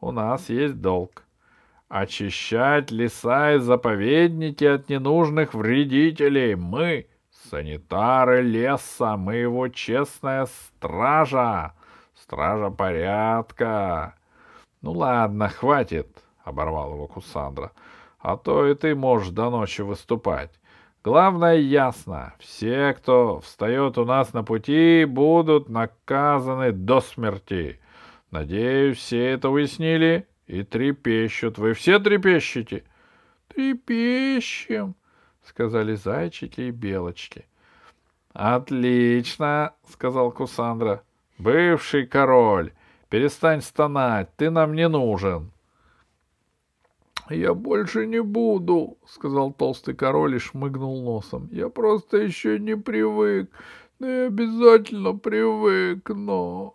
у 0.00 0.12
нас 0.12 0.48
есть 0.48 0.80
долг— 0.80 1.24
очищать 1.90 2.90
леса 2.90 3.56
и 3.56 3.58
заповедники 3.58 4.64
от 4.64 4.88
ненужных 4.88 5.52
вредителей. 5.52 6.54
Мы 6.54 7.06
Санитары 7.48 8.42
леса, 8.42 9.16
мы 9.16 9.36
его 9.36 9.68
честная 9.68 10.46
стража, 10.46 11.74
стража 12.14 12.70
порядка. 12.70 14.14
Ну 14.82 14.92
ладно, 14.92 15.48
хватит, 15.48 16.22
оборвал 16.44 16.94
его 16.94 17.06
Кусандра, 17.06 17.72
а 18.18 18.36
то 18.36 18.66
и 18.66 18.74
ты 18.74 18.94
можешь 18.94 19.30
до 19.30 19.50
ночи 19.50 19.80
выступать. 19.80 20.50
Главное 21.02 21.56
ясно, 21.56 22.34
все, 22.38 22.92
кто 22.92 23.40
встает 23.40 23.96
у 23.96 24.04
нас 24.04 24.34
на 24.34 24.44
пути, 24.44 25.06
будут 25.06 25.70
наказаны 25.70 26.72
до 26.72 27.00
смерти. 27.00 27.80
Надеюсь, 28.30 28.98
все 28.98 29.30
это 29.30 29.48
уяснили 29.48 30.28
и 30.46 30.62
трепещут. 30.62 31.56
Вы 31.56 31.72
все 31.72 31.98
трепещете? 31.98 32.84
Трепещем,— 33.48 34.94
сказали 35.44 35.94
зайчики 35.94 36.62
и 36.62 36.70
белочки.— 36.70 37.46
Отлично,— 38.32 39.72
сказал 39.88 40.30
Кусандра.— 40.32 41.02
Бывший 41.38 42.06
король, 42.06 42.72
перестань 43.08 43.60
стонать, 43.60 44.28
ты 44.36 44.50
нам 44.50 44.74
не 44.74 44.88
нужен.— 44.88 45.50
Я 47.30 47.54
больше 47.54 48.06
не 48.06 48.22
буду,— 48.22 48.98
сказал 49.06 49.52
толстый 49.52 49.94
король 49.94 50.36
и 50.36 50.38
шмыгнул 50.38 51.02
носом.— 51.02 51.48
Я 51.52 51.68
просто 51.68 52.18
еще 52.18 52.58
не 52.58 52.76
привык, 52.76 53.50
но 53.98 54.08
я 54.08 54.26
обязательно 54.26 55.16
привыкну. 55.16 56.74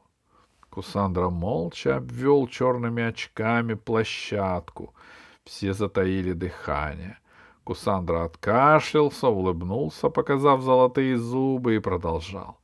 Кусандра 0.70 1.30
молча 1.30 1.96
обвел 1.96 2.48
черными 2.48 3.02
очками 3.02 3.76
площадку. 3.76 4.94
Все 5.46 5.72
затаили 5.74 6.34
дыхание. 6.34 7.18
Кусандра 7.66 8.26
откашлялся, 8.26 9.28
улыбнулся, 9.28 10.10
показав 10.10 10.62
золотые 10.62 11.18
зубы, 11.18 11.76
и 11.76 11.80
продолжал. 11.80 12.60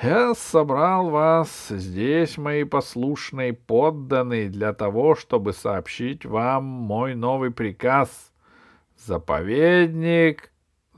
«Я 0.00 0.34
собрал 0.34 1.10
вас 1.10 1.66
здесь, 1.68 2.38
мои 2.38 2.62
послушные 2.62 3.52
подданные, 3.52 4.48
для 4.48 4.72
того, 4.72 5.16
чтобы 5.16 5.52
сообщить 5.52 6.24
вам 6.24 6.62
мой 6.64 7.16
новый 7.16 7.50
приказ. 7.50 8.32
Заповедник 8.96 10.52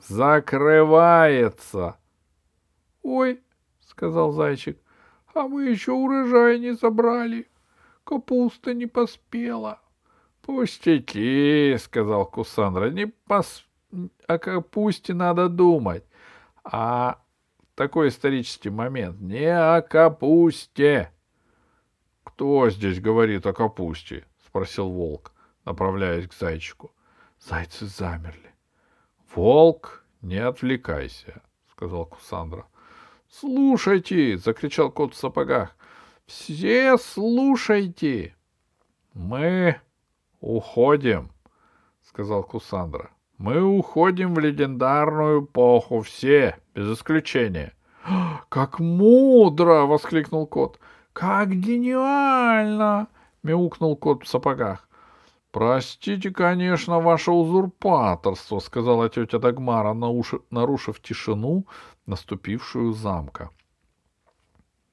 закрывается!» 0.07 1.97
«Ой!»— 3.03 3.41
сказал 3.81 4.33
зайчик. 4.33 4.79
«А 5.33 5.49
мы 5.49 5.65
еще 5.65 5.93
урожай 5.93 6.59
не 6.59 6.73
забрали. 6.73 7.49
Капуста 8.05 8.75
не 8.75 8.87
поспела». 8.87 9.82
«Пустяки»,— 10.43 11.77
сказал 11.79 12.27
Кусандра,— 12.27 12.91
«не 12.91 13.07
пос... 13.07 13.65
о 14.27 14.39
капусте 14.39 15.15
надо 15.15 15.49
думать, 15.49 16.05
а 16.65 17.23
такой 17.77 18.09
исторический 18.09 18.71
момент 18.71 19.21
не 19.21 19.47
о 19.47 19.81
капусте». 19.83 21.13
«Кто 22.25 22.69
здесь 22.71 23.01
говорит 23.01 23.47
о 23.47 23.53
капусте?»— 23.53 24.27
спросил 24.47 24.91
волк, 24.91 25.33
направляясь 25.65 26.27
к 26.27 26.35
зайчику. 26.35 26.93
Зайцы 27.39 27.87
замерли. 27.87 28.53
«Волк, 29.35 30.05
не 30.23 30.39
отвлекайся»,— 30.39 31.43
сказал 31.73 32.07
Кусандра. 32.07 32.67
«Слушайте!»— 33.29 34.37
закричал 34.39 34.91
кот 34.91 35.15
в 35.15 35.17
сапогах. 35.17 35.77
«Все 36.27 36.97
слушайте!» 36.99 38.35
«Мы 39.15 39.81
«Уходим»,— 40.43 41.31
сказал 42.03 42.43
Кусандра. 42.43 43.11
«Мы 43.39 43.63
уходим 43.63 44.35
в 44.35 44.41
легендарную 44.41 45.45
эпоху, 45.45 46.01
все, 46.01 46.59
без 46.75 46.99
исключения». 46.99 47.73
«Как 48.49 48.81
мудро!»— 48.81 49.83
воскликнул 49.87 50.49
кот. 50.49 50.81
«Как 51.13 51.51
гениально!»— 51.51 53.07
мяукнул 53.45 53.97
кот 53.97 54.25
в 54.25 54.29
сапогах. 54.29 54.89
«Простите, 55.53 56.33
конечно, 56.33 56.99
ваше 56.99 57.31
узурпаторство»,— 57.31 58.59
сказала 58.61 59.09
тетя 59.09 59.39
Дагмара, 59.39 59.93
нарушив 59.95 61.01
тишину, 61.01 61.67
наступившую 62.07 62.95
замка. 62.95 63.51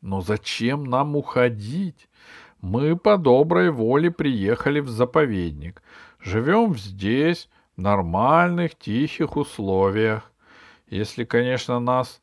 «Но 0.01 0.21
зачем 0.21 0.83
нам 0.83 1.15
уходить? 1.15 2.07
Мы 2.62 2.98
по 2.98 3.17
доброй 3.17 3.69
воле 3.72 4.12
приехали 4.12 4.82
в 4.82 4.89
заповедник. 4.89 5.82
Живем 6.19 6.76
здесь, 6.78 7.50
в 7.78 7.82
нормальных, 7.82 8.76
тихих 8.78 9.38
условиях. 9.38 10.30
Если, 10.88 11.24
конечно, 11.24 11.80
нас 11.80 12.22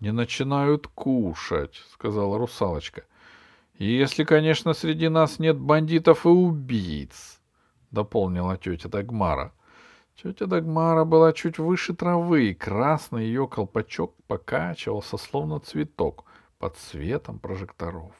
не 0.00 0.10
начинают 0.10 0.88
кушать,— 0.88 1.82
сказала 1.92 2.36
русалочка. 2.36 3.04
И 3.78 3.86
если, 3.86 4.24
конечно, 4.24 4.72
среди 4.72 5.08
нас 5.08 5.38
нет 5.38 5.56
бандитов 5.56 6.26
и 6.26 6.28
убийц,— 6.28 7.40
дополнила 7.92 8.56
тетя 8.56 8.88
Дагмара. 8.88 9.52
Тетя 10.20 10.46
Дагмара 10.46 11.04
была 11.04 11.32
чуть 11.32 11.58
выше 11.58 11.94
травы, 11.94 12.50
и 12.50 12.54
красный 12.54 13.26
ее 13.26 13.46
колпачок 13.46 14.14
покачивался, 14.26 15.16
словно 15.16 15.60
цветок, 15.60 16.24
под 16.58 16.76
светом 16.76 17.38
прожекторов. 17.38 18.12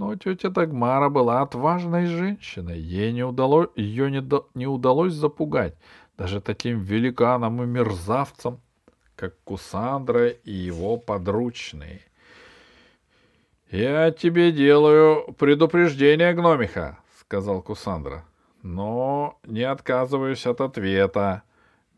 Но 0.00 0.16
тетя 0.16 0.48
Дагмара 0.48 1.10
была 1.10 1.42
отважной 1.42 2.06
женщиной. 2.06 2.80
Ей 2.80 3.12
не 3.12 3.22
удалось, 3.22 3.68
ее 3.76 4.10
не, 4.10 4.22
до, 4.22 4.48
не 4.54 4.66
удалось 4.66 5.12
запугать 5.12 5.74
даже 6.16 6.40
таким 6.40 6.78
великаном 6.78 7.62
и 7.62 7.66
мерзавцем, 7.66 8.62
как 9.14 9.34
Кусандра 9.44 10.28
и 10.28 10.52
его 10.52 10.96
подручные.— 10.96 12.00
Я 13.70 14.10
тебе 14.10 14.52
делаю 14.52 15.34
предупреждение, 15.34 16.32
гномиха,— 16.32 16.98
сказал 17.20 17.60
Кусандра.— 17.60 18.24
но 18.62 19.38
не 19.44 19.64
отказываюсь 19.64 20.46
от 20.46 20.62
ответа. 20.62 21.42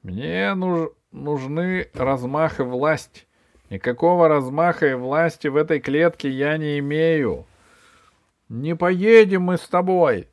Мне 0.03 0.53
нуж... 0.55 0.91
нужны 1.13 1.89
размах 1.95 2.59
и 2.59 2.65
власть. 2.65 3.29
Никакого 3.71 4.27
размаха 4.27 4.91
и 4.91 4.95
власти 4.95 5.47
в 5.47 5.55
этой 5.57 5.79
клетке 5.79 6.29
я 6.29 6.57
не 6.57 6.81
имею. 6.81 7.47
Не 8.53 8.77
поедем 8.77 9.45
мы 9.45 9.57
с 9.57 9.67
тобой, 9.67 10.29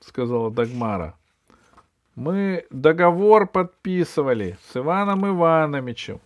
сказала 0.00 0.50
Дагмара. 0.50 1.14
Мы 2.14 2.66
договор 2.68 3.46
подписывали 3.46 4.58
с 4.68 4.76
Иваном 4.76 5.26
Ивановичем. 5.26 6.20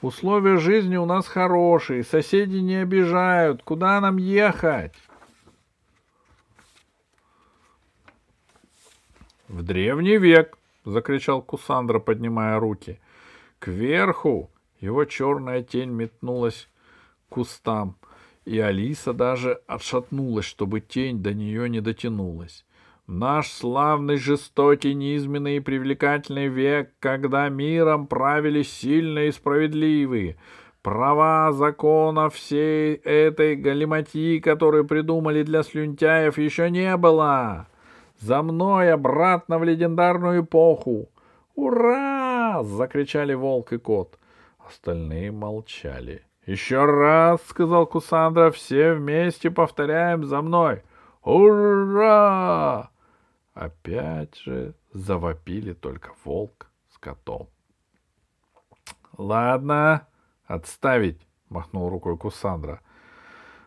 Условия 0.00 0.56
жизни 0.56 0.96
у 0.96 1.06
нас 1.06 1.28
хорошие, 1.28 2.02
соседи 2.02 2.56
не 2.56 2.82
обижают. 2.82 3.62
Куда 3.62 4.00
нам 4.00 4.16
ехать? 4.16 4.92
В 9.46 9.62
древний 9.62 10.18
век, 10.18 10.58
закричал 10.84 11.42
Кусандра, 11.42 12.00
поднимая 12.00 12.58
руки. 12.58 12.98
Кверху 13.60 14.50
его 14.80 15.04
черная 15.04 15.62
тень 15.62 15.90
метнулась 15.90 16.68
к 17.28 17.34
кустам, 17.34 17.94
и 18.44 18.58
Алиса 18.58 19.12
даже 19.12 19.60
отшатнулась, 19.66 20.44
чтобы 20.44 20.80
тень 20.80 21.22
до 21.22 21.32
нее 21.32 21.68
не 21.68 21.80
дотянулась. 21.80 22.64
Наш 23.06 23.48
славный, 23.48 24.16
жестокий, 24.16 24.94
низменный 24.94 25.56
и 25.56 25.60
привлекательный 25.60 26.48
век, 26.48 26.92
когда 27.00 27.48
миром 27.48 28.06
правили 28.06 28.62
сильные 28.62 29.28
и 29.28 29.32
справедливые, 29.32 30.36
права 30.82 31.52
закона 31.52 32.30
всей 32.30 32.94
этой 32.94 33.56
галиматии, 33.56 34.38
которую 34.38 34.86
придумали 34.86 35.42
для 35.42 35.62
слюнтяев, 35.62 36.38
еще 36.38 36.70
не 36.70 36.96
было. 36.96 37.66
За 38.18 38.42
мной 38.42 38.92
обратно 38.92 39.58
в 39.58 39.64
легендарную 39.64 40.42
эпоху. 40.42 41.08
«Ура!»— 41.54 42.62
закричали 42.64 43.34
волк 43.34 43.72
и 43.72 43.78
кот. 43.78 44.18
Остальные 44.58 45.32
молчали. 45.32 46.22
«Еще 46.46 46.84
раз!»— 46.84 47.40
сказал 47.46 47.86
Кусандра. 47.86 48.50
«Все 48.50 48.94
вместе 48.94 49.50
повторяем 49.50 50.24
за 50.24 50.42
мной!» 50.42 50.82
«Ура!» 51.22 52.90
Опять 53.54 54.38
же 54.38 54.74
завопили 54.92 55.72
только 55.72 56.12
волк 56.24 56.70
с 56.90 56.98
котом. 56.98 57.48
«Ладно, 59.16 60.08
отставить!»— 60.46 61.20
махнул 61.48 61.90
рукой 61.90 62.16
Кусандра. 62.16 62.80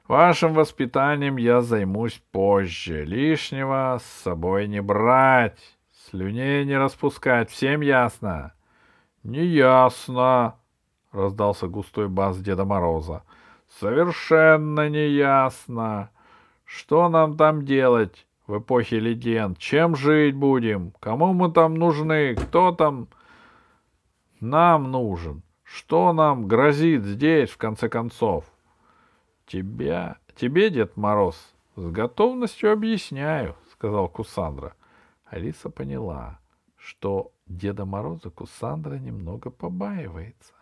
«Вашим 0.07 0.53
воспитанием 0.53 1.37
я 1.37 1.61
займусь 1.61 2.21
позже. 2.31 3.05
Лишнего 3.05 3.99
с 4.01 4.05
собой 4.23 4.67
не 4.67 4.81
брать, 4.81 5.77
слюней 5.91 6.65
не 6.65 6.77
распускать. 6.77 7.49
Всем 7.49 7.81
ясно?» 7.81 8.53
«Не 9.23 9.45
ясно!»— 9.45 10.55
раздался 11.15 11.67
густой 11.67 12.07
бас 12.07 12.37
Деда 12.37 12.65
Мороза. 12.65 13.23
«Совершенно 13.79 14.89
не 14.89 15.07
ясно. 15.09 16.09
Что 16.65 17.09
нам 17.09 17.37
там 17.37 17.65
делать? 17.65 18.25
в 18.47 18.59
эпохе 18.59 18.99
легенд. 18.99 19.57
Чем 19.57 19.95
жить 19.95 20.35
будем? 20.35 20.91
Кому 20.99 21.33
мы 21.33 21.51
там 21.51 21.75
нужны? 21.75 22.35
Кто 22.35 22.71
там 22.71 23.07
нам 24.39 24.91
нужен? 24.91 25.43
Что 25.63 26.13
нам 26.13 26.47
грозит 26.47 27.03
здесь, 27.03 27.49
в 27.49 27.57
конце 27.57 27.89
концов? 27.89 28.45
Тебя, 29.47 30.17
тебе, 30.35 30.69
Дед 30.69 30.95
Мороз, 30.95 31.53
с 31.75 31.89
готовностью 31.89 32.71
объясняю, 32.71 33.55
сказал 33.71 34.07
Кусандра. 34.07 34.75
Алиса 35.25 35.69
поняла, 35.69 36.39
что 36.77 37.31
Деда 37.47 37.85
Мороза 37.85 38.29
Кусандра 38.29 38.95
немного 38.95 39.49
побаивается. 39.49 40.53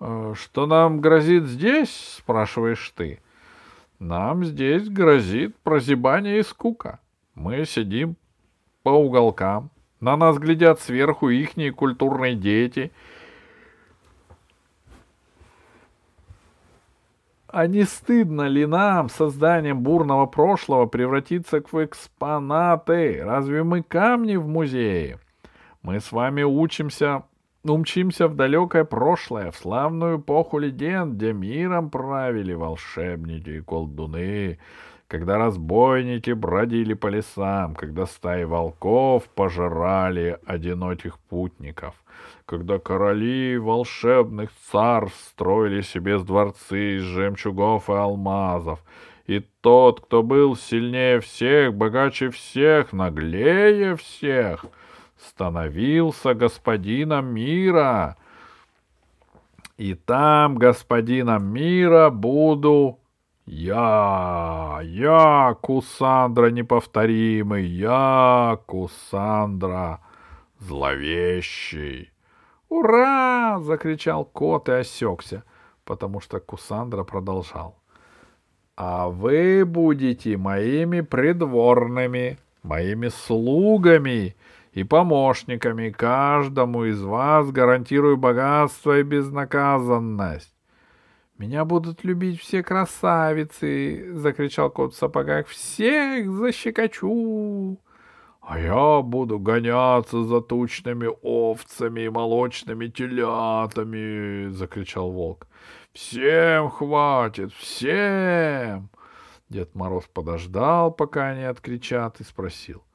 «Э, 0.00 0.34
что 0.36 0.66
нам 0.66 1.00
грозит 1.00 1.44
здесь, 1.44 2.16
спрашиваешь 2.18 2.92
ты? 2.96 3.20
Нам 3.98 4.44
здесь 4.44 4.88
грозит 4.88 5.56
прозябание 5.58 6.40
и 6.40 6.42
скука. 6.42 7.00
Мы 7.34 7.64
сидим 7.64 8.16
по 8.82 8.90
уголкам, 8.90 9.70
на 10.00 10.16
нас 10.16 10.38
глядят 10.38 10.80
сверху 10.80 11.30
ихние 11.30 11.72
культурные 11.72 12.34
дети. 12.34 12.92
А 17.48 17.66
не 17.66 17.84
стыдно 17.84 18.48
ли 18.48 18.66
нам 18.66 19.08
созданием 19.08 19.80
бурного 19.80 20.26
прошлого 20.26 20.84
превратиться 20.86 21.62
в 21.62 21.84
экспонаты? 21.84 23.22
Разве 23.24 23.62
мы 23.64 23.82
камни 23.82 24.36
в 24.36 24.46
музее? 24.46 25.18
Мы 25.80 26.00
с 26.00 26.12
вами 26.12 26.42
учимся 26.42 27.22
умчимся 27.70 28.28
в 28.28 28.34
далекое 28.34 28.84
прошлое, 28.84 29.50
в 29.50 29.56
славную 29.56 30.18
эпоху 30.18 30.58
легенд, 30.58 31.14
где 31.14 31.32
миром 31.32 31.90
правили 31.90 32.54
волшебники 32.54 33.50
и 33.50 33.60
колдуны, 33.60 34.58
когда 35.08 35.38
разбойники 35.38 36.30
бродили 36.30 36.94
по 36.94 37.06
лесам, 37.08 37.74
когда 37.74 38.06
стаи 38.06 38.44
волков 38.44 39.28
пожирали 39.34 40.38
одиноких 40.46 41.18
путников, 41.18 41.94
когда 42.44 42.78
короли 42.78 43.56
волшебных 43.58 44.50
царств 44.70 45.28
строили 45.30 45.82
себе 45.82 46.18
дворцы 46.18 46.96
из 46.96 47.02
жемчугов 47.02 47.88
и 47.88 47.92
алмазов, 47.92 48.82
и 49.26 49.40
тот, 49.60 50.00
кто 50.00 50.22
был 50.22 50.56
сильнее 50.56 51.20
всех, 51.20 51.74
богаче 51.74 52.30
всех, 52.30 52.92
наглее 52.92 53.96
всех— 53.96 54.66
становился 55.18 56.34
господином 56.34 57.26
мира. 57.26 58.16
И 59.76 59.94
там 59.94 60.56
господином 60.56 61.52
мира 61.52 62.10
буду 62.10 62.98
я, 63.46 64.80
я, 64.82 65.56
Кусандра 65.60 66.50
неповторимый, 66.50 67.64
я, 67.64 68.58
Кусандра 68.66 70.00
зловещий. 70.58 72.10
«Ура!»— 72.68 73.60
закричал 73.60 74.24
кот 74.24 74.68
и 74.68 74.72
осекся, 74.72 75.44
потому 75.84 76.20
что 76.20 76.40
Кусандра 76.40 77.04
продолжал. 77.04 77.76
«А 78.76 79.08
вы 79.08 79.64
будете 79.64 80.36
моими 80.36 81.00
придворными, 81.00 82.38
моими 82.64 83.08
слугами, 83.08 84.34
и 84.76 84.84
помощниками. 84.84 85.88
Каждому 85.90 86.84
из 86.84 87.02
вас 87.02 87.50
гарантирую 87.50 88.18
богатство 88.18 88.98
и 88.98 89.02
безнаказанность. 89.02 90.54
«Меня 91.38 91.64
будут 91.64 92.04
любить 92.04 92.40
все 92.40 92.62
красавицы!»— 92.62 94.12
закричал 94.14 94.70
кот 94.70 94.92
в 94.92 94.96
сапогах. 94.96 95.46
«Всех 95.48 96.30
защекочу!» 96.30 97.78
«А 98.42 98.60
я 98.60 99.00
буду 99.02 99.38
гоняться 99.38 100.24
за 100.24 100.40
тучными 100.40 101.08
овцами 101.22 102.02
и 102.02 102.10
молочными 102.10 102.88
телятами!»— 102.88 104.48
закричал 104.50 105.10
волк. 105.10 105.46
«Всем 105.94 106.68
хватит! 106.68 107.52
Всем!» 107.54 108.90
Дед 109.48 109.74
Мороз 109.74 110.04
подождал, 110.12 110.90
пока 110.90 111.28
они 111.28 111.44
откричат, 111.44 112.20
и 112.20 112.24
спросил. 112.24 112.85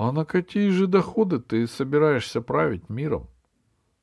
А 0.00 0.12
на 0.12 0.24
какие 0.24 0.70
же 0.70 0.86
доходы 0.86 1.40
ты 1.40 1.66
собираешься 1.66 2.40
править 2.40 2.88
миром? 2.88 3.28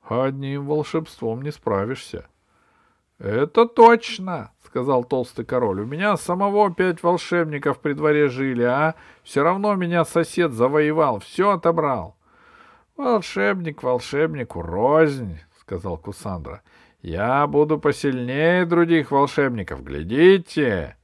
Одним 0.03 0.67
волшебством 0.67 1.41
не 1.41 1.51
справишься.— 1.51 2.27
Это 3.17 3.65
точно,— 3.65 4.51
сказал 4.63 5.03
толстый 5.03 5.43
король.— 5.43 5.81
У 5.81 5.85
меня 5.87 6.15
самого 6.15 6.71
пять 6.71 7.01
волшебников 7.01 7.79
при 7.79 7.93
дворе 7.93 8.29
жили, 8.29 8.61
а 8.61 8.93
все 9.23 9.41
равно 9.41 9.73
меня 9.73 10.05
сосед 10.05 10.51
завоевал, 10.51 11.17
все 11.17 11.53
отобрал.— 11.53 12.15
Волшебник 12.95 13.81
волшебнику 13.81 14.61
рознь,— 14.61 15.39
сказал 15.61 15.97
Кусандра.— 15.97 16.61
Я 17.01 17.47
буду 17.47 17.79
посильнее 17.79 18.67
других 18.67 19.09
волшебников, 19.09 19.83
глядите! 19.83 20.95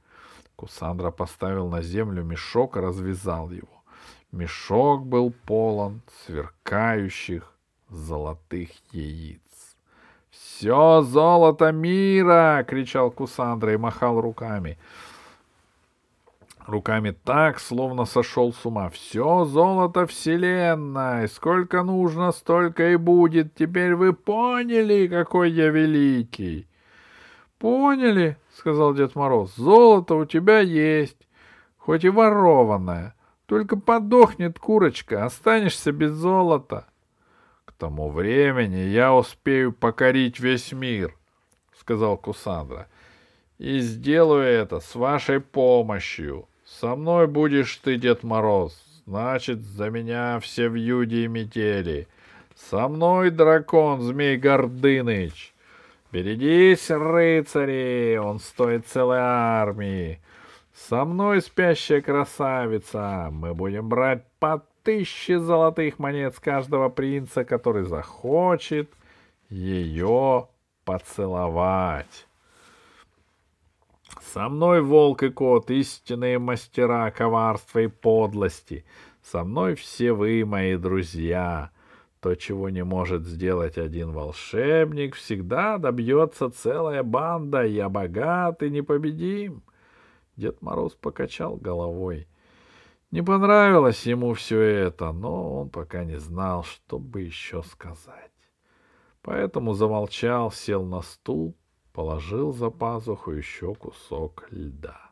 Кусандра 0.54 1.10
поставил 1.10 1.68
на 1.68 1.82
землю 1.82 2.22
мешок 2.22 2.76
и 2.76 2.80
развязал 2.80 3.50
его. 3.50 3.73
Мешок 4.34 5.06
был 5.06 5.32
полон 5.46 6.00
сверкающих 6.26 7.54
золотых 7.88 8.70
яиц. 8.90 9.40
«Все 10.28 11.02
золото 11.02 11.70
мира!»— 11.70 12.64
кричал 12.68 13.12
Кусандра 13.12 13.72
и 13.72 13.76
махал 13.76 14.20
руками. 14.20 14.76
Руками 16.66 17.12
так, 17.12 17.60
словно 17.60 18.06
сошел 18.06 18.52
с 18.52 18.66
ума. 18.66 18.88
«Все 18.88 19.44
золото 19.44 20.04
вселенной! 20.04 21.28
Сколько 21.28 21.84
нужно, 21.84 22.32
столько 22.32 22.90
и 22.90 22.96
будет! 22.96 23.54
Теперь 23.54 23.94
вы 23.94 24.12
поняли, 24.14 25.06
какой 25.06 25.52
я 25.52 25.68
великий!» 25.68 26.66
«Поняли?»— 27.60 28.36
сказал 28.58 28.94
Дед 28.94 29.14
Мороз. 29.14 29.54
«Золото 29.54 30.16
у 30.16 30.24
тебя 30.24 30.58
есть, 30.58 31.28
хоть 31.78 32.02
и 32.02 32.08
ворованное, 32.08 33.14
Только 33.46 33.76
подохнет 33.76 34.58
курочка, 34.58 35.24
останешься 35.24 35.92
без 35.92 36.12
золота. 36.12 36.86
К 37.64 37.72
тому 37.72 38.10
времени 38.10 38.78
я 38.78 39.14
успею 39.14 39.72
покорить 39.72 40.40
весь 40.40 40.72
мир, 40.72 41.14
сказал 41.78 42.16
Кусандра. 42.16 42.88
И 43.58 43.78
сделаю 43.80 44.44
это 44.44 44.80
с 44.80 44.94
вашей 44.94 45.40
помощью. 45.40 46.48
Со 46.64 46.96
мной 46.96 47.26
будешь 47.26 47.76
ты, 47.76 47.96
Дед 47.96 48.22
Мороз. 48.22 48.80
Значит, 49.06 49.60
за 49.60 49.90
меня 49.90 50.40
все 50.40 50.68
в 50.68 50.74
юде 50.74 51.24
и 51.24 51.28
метели. 51.28 52.08
Со 52.56 52.88
мной 52.88 53.30
дракон 53.30 54.00
Змей 54.00 54.36
Гордыныч. 54.38 55.52
Берегись, 56.10 56.90
рыцари, 56.90 58.16
он 58.16 58.38
стоит 58.38 58.86
целой 58.86 59.18
армии. 59.20 60.20
Со 60.74 61.04
мной 61.04 61.40
спящая 61.40 62.00
красавица. 62.00 63.28
Мы 63.30 63.54
будем 63.54 63.88
брать 63.88 64.24
по 64.40 64.62
тысяче 64.82 65.38
золотых 65.38 65.98
монет 65.98 66.34
с 66.34 66.40
каждого 66.40 66.88
принца, 66.88 67.44
который 67.44 67.84
захочет 67.84 68.90
ее 69.48 70.48
поцеловать. 70.84 72.26
Со 74.32 74.48
мной 74.48 74.82
волк 74.82 75.22
и 75.22 75.30
кот, 75.30 75.70
истинные 75.70 76.38
мастера 76.38 77.10
коварства 77.10 77.78
и 77.80 77.86
подлости. 77.86 78.84
Со 79.22 79.44
мной 79.44 79.76
все 79.76 80.12
вы, 80.12 80.44
мои 80.44 80.76
друзья. 80.76 81.70
То, 82.20 82.34
чего 82.34 82.68
не 82.68 82.84
может 82.84 83.24
сделать 83.24 83.78
один 83.78 84.12
волшебник, 84.12 85.14
всегда 85.14 85.78
добьется 85.78 86.50
целая 86.50 87.02
банда. 87.02 87.64
Я 87.64 87.88
богат 87.88 88.62
и 88.62 88.70
непобедим. 88.70 89.62
Дед 90.36 90.62
Мороз 90.62 90.94
покачал 90.94 91.56
головой. 91.56 92.26
Не 93.10 93.22
понравилось 93.22 94.06
ему 94.06 94.34
все 94.34 94.60
это, 94.60 95.12
но 95.12 95.60
он 95.60 95.70
пока 95.70 96.04
не 96.04 96.18
знал, 96.18 96.64
что 96.64 96.98
бы 96.98 97.22
еще 97.22 97.62
сказать. 97.62 98.32
Поэтому 99.22 99.72
замолчал, 99.72 100.50
сел 100.50 100.84
на 100.84 101.00
стул, 101.00 101.54
положил 101.92 102.52
за 102.52 102.70
пазуху 102.70 103.30
еще 103.30 103.74
кусок 103.74 104.46
льда. 104.50 105.04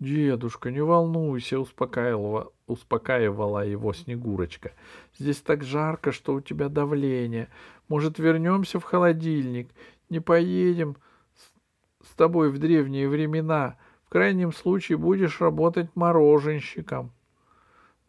«Дедушка, 0.00 0.70
не 0.70 0.80
волнуйся»,— 0.80 1.58
успокаивала, 1.60 2.50
успокаивала 2.66 3.66
его 3.66 3.92
Снегурочка. 3.92 4.72
«Здесь 5.18 5.42
так 5.42 5.62
жарко, 5.62 6.10
что 6.10 6.32
у 6.32 6.40
тебя 6.40 6.70
давление. 6.70 7.50
Может, 7.88 8.18
вернемся 8.18 8.80
в 8.80 8.84
холодильник? 8.84 9.68
Не 10.08 10.20
поедем 10.20 10.96
с, 12.02 12.14
тобой 12.14 12.50
в 12.50 12.58
древние 12.58 13.10
времена. 13.10 13.76
В 14.10 14.12
крайнем 14.12 14.52
случае 14.52 14.98
будешь 14.98 15.40
работать 15.40 15.94
мороженщиком». 15.94 17.12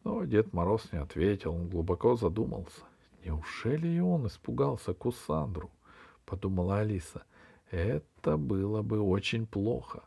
Но 0.04 0.26
Дед 0.26 0.52
Мороз 0.52 0.92
не 0.92 0.98
ответил, 1.00 1.54
он 1.54 1.70
глубоко 1.70 2.16
задумался. 2.16 2.82
«Неужели 3.24 3.88
и 3.88 4.00
он 4.00 4.26
испугался 4.26 4.96
Кусандру?»— 4.96 5.70
подумала 6.26 6.80
Алиса. 6.80 7.24
«Это 7.70 8.36
было 8.36 8.82
бы 8.82 9.00
очень 9.00 9.46
плохо». 9.46 10.02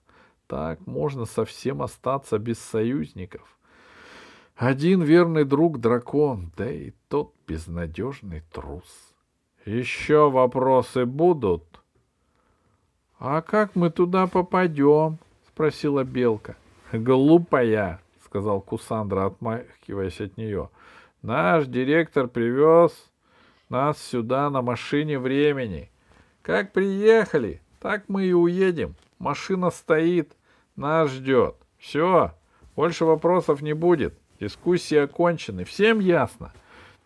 Так 0.48 0.86
можно 0.86 1.24
совсем 1.24 1.80
остаться 1.80 2.38
без 2.38 2.58
союзников. 2.58 3.56
Один 4.56 5.02
верный 5.02 5.44
друг 5.44 5.80
дракон, 5.80 6.52
да 6.56 6.70
и 6.70 6.92
тот 7.08 7.34
безнадежный 7.46 8.42
трус. 8.52 9.14
Еще 9.64 10.28
вопросы 10.28 11.06
будут?— 11.06 11.64
А 13.18 13.42
как 13.42 13.74
мы 13.74 13.90
туда 13.90 14.26
попадем?— 14.26 15.18
спросила 15.54 16.02
Белка.— 16.02 16.56
Глупая,— 16.92 18.00
сказал 18.24 18.60
Кусандра, 18.60 19.26
отмахиваясь 19.26 20.20
от 20.20 20.36
нее.— 20.36 20.68
Наш 21.22 21.66
директор 21.66 22.26
привез 22.26 22.92
нас 23.68 24.02
сюда 24.02 24.50
на 24.50 24.62
машине 24.62 25.16
времени. 25.16 25.90
Как 26.42 26.72
приехали, 26.72 27.62
так 27.80 28.08
мы 28.08 28.24
и 28.24 28.32
уедем. 28.32 28.96
Машина 29.20 29.70
стоит, 29.70 30.32
нас 30.74 31.10
ждет. 31.12 31.54
Все, 31.78 32.32
больше 32.74 33.04
вопросов 33.04 33.62
не 33.62 33.74
будет. 33.74 34.18
Дискуссии 34.40 34.96
окончены. 34.96 35.64
Всем 35.64 36.00
ясно? 36.00 36.52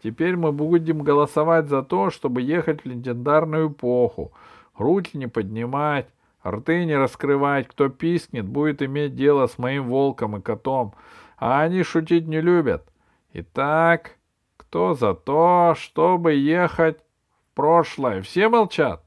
Теперь 0.02 0.36
мы 0.36 0.52
будем 0.52 1.02
голосовать 1.02 1.68
за 1.68 1.82
то, 1.82 2.08
чтобы 2.08 2.40
ехать 2.40 2.82
в 2.82 2.86
легендарную 2.86 3.68
эпоху. 3.68 4.32
Руки 4.74 5.18
не 5.18 5.26
поднимать, 5.26 6.08
рты 6.50 6.84
не 6.84 6.96
раскрывать. 6.96 7.68
Кто 7.68 7.88
пискнет, 7.88 8.46
будет 8.46 8.82
иметь 8.82 9.14
дело 9.14 9.46
с 9.46 9.58
моим 9.58 9.88
волком 9.88 10.36
и 10.36 10.40
котом. 10.40 10.94
А 11.36 11.62
они 11.62 11.82
шутить 11.82 12.26
не 12.26 12.40
любят. 12.40 12.84
Итак, 13.32 14.16
кто 14.56 14.94
за 14.94 15.14
то, 15.14 15.74
чтобы 15.78 16.34
ехать 16.34 16.98
в 16.98 17.54
прошлое? 17.54 18.22
Все 18.22 18.48
молчат? 18.48 19.02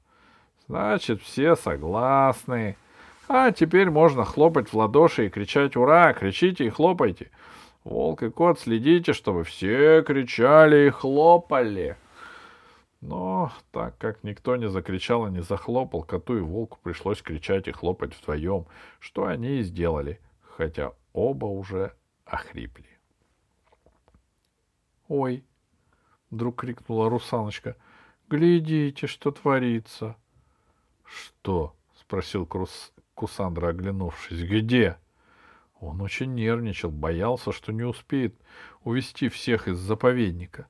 Значит, 0.67 1.21
все 1.21 1.55
согласны. 1.55 2.77
А 3.27 3.51
теперь 3.51 3.89
можно 3.89 4.25
хлопать 4.25 4.69
в 4.69 4.73
ладоши 4.73 5.27
и 5.27 5.29
кричать 5.29 5.75
«Ура!» 5.75 6.13
Кричите 6.13 6.65
и 6.65 6.69
хлопайте. 6.69 7.31
Волк 7.83 8.23
и 8.23 8.29
кот, 8.29 8.59
следите, 8.59 9.13
чтобы 9.13 9.43
все 9.43 10.03
кричали 10.03 10.87
и 10.87 10.89
хлопали. 10.89 11.95
Но 13.01 13.51
так 13.71 13.97
как 13.97 14.23
никто 14.23 14.55
не 14.55 14.69
закричал 14.69 15.27
и 15.27 15.31
не 15.31 15.41
захлопал, 15.41 16.03
коту 16.03 16.37
и 16.37 16.41
волку 16.41 16.77
пришлось 16.83 17.21
кричать 17.21 17.67
и 17.67 17.71
хлопать 17.71 18.15
вдвоем, 18.15 18.67
что 18.99 19.25
они 19.25 19.57
и 19.57 19.63
сделали, 19.63 20.21
хотя 20.41 20.93
оба 21.11 21.45
уже 21.47 21.95
охрипли. 22.25 22.85
«Ой!»— 25.07 25.43
вдруг 26.29 26.61
крикнула 26.61 27.09
русаночка. 27.09 27.75
«Глядите, 28.29 29.07
что 29.07 29.31
творится!» 29.31 30.15
«Что?»— 31.03 31.75
спросил 31.95 32.45
Крус... 32.45 32.93
Кусандра, 33.15 33.69
оглянувшись. 33.69 34.43
«Где?» 34.43 34.97
Он 35.79 35.99
очень 36.01 36.33
нервничал, 36.35 36.91
боялся, 36.91 37.51
что 37.51 37.73
не 37.73 37.83
успеет 37.83 38.35
увести 38.83 39.27
всех 39.29 39.67
из 39.67 39.79
заповедника. 39.79 40.67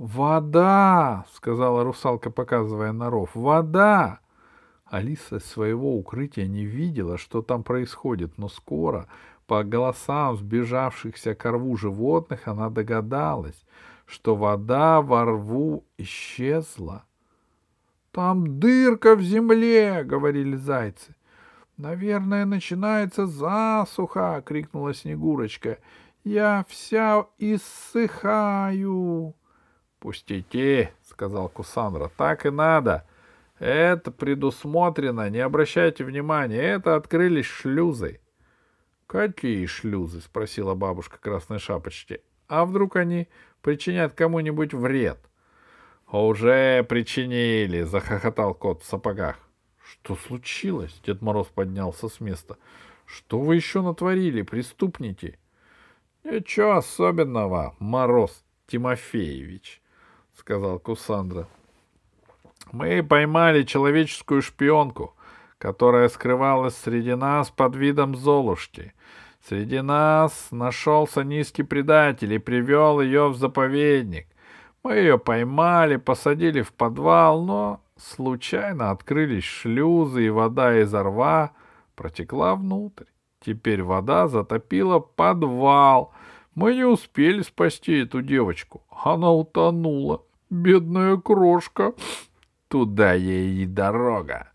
«Вода!»— 0.00 1.26
сказала 1.34 1.84
русалка, 1.84 2.30
показывая 2.30 2.90
на 2.92 3.10
ров. 3.10 3.32
«Вода!» 3.34 4.20
Алиса 4.86 5.36
из 5.36 5.44
своего 5.44 5.94
укрытия 5.98 6.46
не 6.46 6.64
видела, 6.64 7.18
что 7.18 7.42
там 7.42 7.62
происходит, 7.62 8.38
но 8.38 8.48
скоро, 8.48 9.08
по 9.46 9.62
голосам 9.62 10.38
сбежавшихся 10.38 11.34
к 11.34 11.44
рву 11.44 11.76
животных, 11.76 12.48
она 12.48 12.70
догадалась, 12.70 13.62
что 14.06 14.36
вода 14.36 15.02
во 15.02 15.26
рву 15.26 15.84
исчезла. 15.98 17.04
«Там 18.10 18.58
дырка 18.58 19.14
в 19.14 19.20
земле!»— 19.20 20.02
говорили 20.04 20.56
зайцы. 20.56 21.14
«Наверное, 21.76 22.46
начинается 22.46 23.26
засуха!»— 23.26 24.42
крикнула 24.46 24.94
Снегурочка. 24.94 25.76
«Я 26.24 26.64
вся 26.70 27.26
иссыхаю!» 27.36 29.34
«Пустяки!»— 30.00 30.88
сказал 31.02 31.48
Кусандра. 31.48 32.10
«Так 32.16 32.46
и 32.46 32.50
надо!» 32.50 33.06
Это 33.60 34.10
предусмотрено, 34.10 35.28
не 35.28 35.40
обращайте 35.40 36.02
внимания, 36.02 36.62
это 36.62 36.96
открылись 36.96 37.44
шлюзы. 37.44 38.20
Какие 39.06 39.66
шлюзы? 39.66 40.22
спросила 40.22 40.74
бабушка 40.74 41.18
Красной 41.18 41.58
Шапочки. 41.58 42.22
А 42.48 42.64
вдруг 42.64 42.96
они 42.96 43.28
причинят 43.60 44.14
кому-нибудь 44.14 44.72
вред? 44.72 45.18
Уже 46.10 46.82
причинили, 46.84 47.82
захохотал 47.82 48.54
кот 48.54 48.82
в 48.82 48.86
сапогах. 48.86 49.36
Что 49.84 50.16
случилось? 50.16 50.98
Дед 51.04 51.20
Мороз 51.20 51.48
поднялся 51.48 52.08
с 52.08 52.18
места. 52.18 52.56
Что 53.04 53.38
вы 53.40 53.56
еще 53.56 53.82
натворили, 53.82 54.40
преступники? 54.40 55.38
Ничего 56.24 56.76
особенного, 56.76 57.76
Мороз 57.78 58.42
Тимофеевич, 58.68 59.79
сказал 60.40 60.78
Кусандра. 60.78 61.46
Мы 62.72 63.02
поймали 63.02 63.62
человеческую 63.62 64.42
шпионку, 64.42 65.14
которая 65.58 66.08
скрывалась 66.08 66.76
среди 66.76 67.14
нас 67.14 67.50
под 67.50 67.76
видом 67.76 68.16
Золушки. 68.16 68.92
Среди 69.46 69.80
нас 69.80 70.48
нашелся 70.50 71.22
низкий 71.22 71.62
предатель 71.62 72.32
и 72.32 72.38
привел 72.38 73.00
ее 73.00 73.28
в 73.28 73.36
заповедник. 73.36 74.26
Мы 74.82 74.96
ее 74.96 75.18
поймали, 75.18 75.96
посадили 75.96 76.62
в 76.62 76.72
подвал, 76.72 77.42
но 77.44 77.80
Случайно 78.00 78.90
открылись 78.92 79.44
шлюзы, 79.44 80.26
и 80.26 80.30
вода 80.30 80.80
из 80.80 80.92
рва 80.94 81.52
протекла 81.94 82.54
внутрь. 82.54 83.04
Теперь 83.44 83.82
вода 83.82 84.26
затопила 84.26 85.00
подвал. 85.00 86.12
Мы 86.54 86.76
не 86.76 86.84
успели 86.84 87.42
спасти 87.42 87.98
эту 87.98 88.22
девочку. 88.22 88.82
Она 89.04 89.30
утонула. 89.30 90.22
Бедная 90.50 91.16
крошка. 91.16 91.94
Туда 92.66 93.12
ей 93.12 93.62
и 93.62 93.66
дорога. 93.66 94.50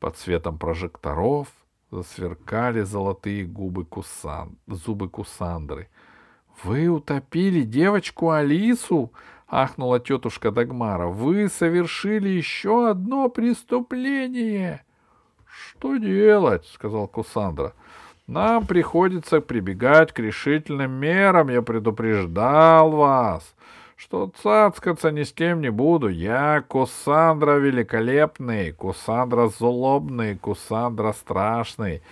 Под 0.00 0.18
светом 0.18 0.58
прожекторов 0.58 1.46
засверкали 1.92 2.80
золотые 2.80 3.44
губы 3.44 3.84
кусан... 3.84 4.58
зубы 4.66 5.08
Кусандры.— 5.08 5.88
Вы 6.64 6.88
утопили 6.88 7.62
девочку 7.62 8.30
Алису?— 8.30 9.12
ахнула 9.48 10.00
тетушка 10.00 10.50
Дагмара.— 10.50 11.06
Вы 11.08 11.48
совершили 11.48 12.28
еще 12.28 12.90
одно 12.90 13.28
преступление!— 13.28 14.84
Что 15.46 15.98
делать?— 15.98 16.66
сказал 16.74 17.06
Кусандра.— 17.06 17.74
Нам 18.26 18.66
приходится 18.66 19.40
прибегать 19.40 20.12
к 20.12 20.18
решительным 20.18 20.90
мерам. 20.92 21.48
Я 21.48 21.62
предупреждал 21.62 22.90
вас 22.90 23.54
что 24.02 24.32
цацкаться 24.42 25.12
ни 25.12 25.22
с 25.22 25.32
кем 25.32 25.60
не 25.60 25.70
буду. 25.70 26.08
Я 26.08 26.64
Кусандра 26.66 27.58
великолепный, 27.58 28.72
Кусандра 28.72 29.46
злобный, 29.46 30.36
Кусандра 30.36 31.12
страшный. 31.12 32.02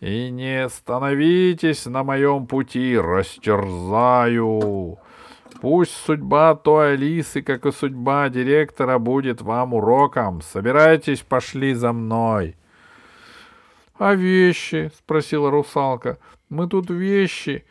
И 0.00 0.30
не 0.30 0.68
становитесь 0.68 1.86
на 1.86 2.04
моем 2.04 2.46
пути, 2.46 2.98
растерзаю. 2.98 4.98
Пусть 5.62 5.92
судьба 5.92 6.54
той 6.54 6.92
Алисы, 6.92 7.40
как 7.40 7.64
и 7.64 7.72
судьба 7.72 8.28
директора, 8.28 8.98
будет 8.98 9.40
вам 9.40 9.72
уроком. 9.72 10.42
Собирайтесь, 10.42 11.22
пошли 11.22 11.72
за 11.72 11.94
мной.— 11.94 12.56
А 13.98 14.14
вещи?— 14.14 14.92
спросила 14.98 15.50
русалка.— 15.50 16.18
Мы 16.50 16.68
тут 16.68 16.90
вещи 16.90 17.64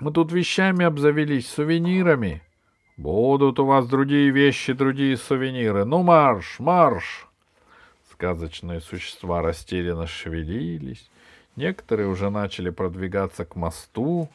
мы 0.00 0.12
тут 0.12 0.32
вещами 0.32 0.84
обзавелись, 0.84 1.48
сувенирами. 1.48 2.42
Будут 2.96 3.58
у 3.58 3.64
вас 3.64 3.86
другие 3.86 4.30
вещи, 4.30 4.72
другие 4.72 5.16
сувениры. 5.16 5.84
Ну, 5.84 6.02
марш, 6.02 6.58
марш! 6.58 7.26
Сказочные 8.10 8.80
существа 8.80 9.42
растерянно 9.42 10.06
шевелились. 10.06 11.10
Некоторые 11.56 12.08
уже 12.08 12.30
начали 12.30 12.70
продвигаться 12.70 13.44
к 13.44 13.54
мосту, 13.56 14.28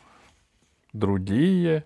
другие 0.93 1.84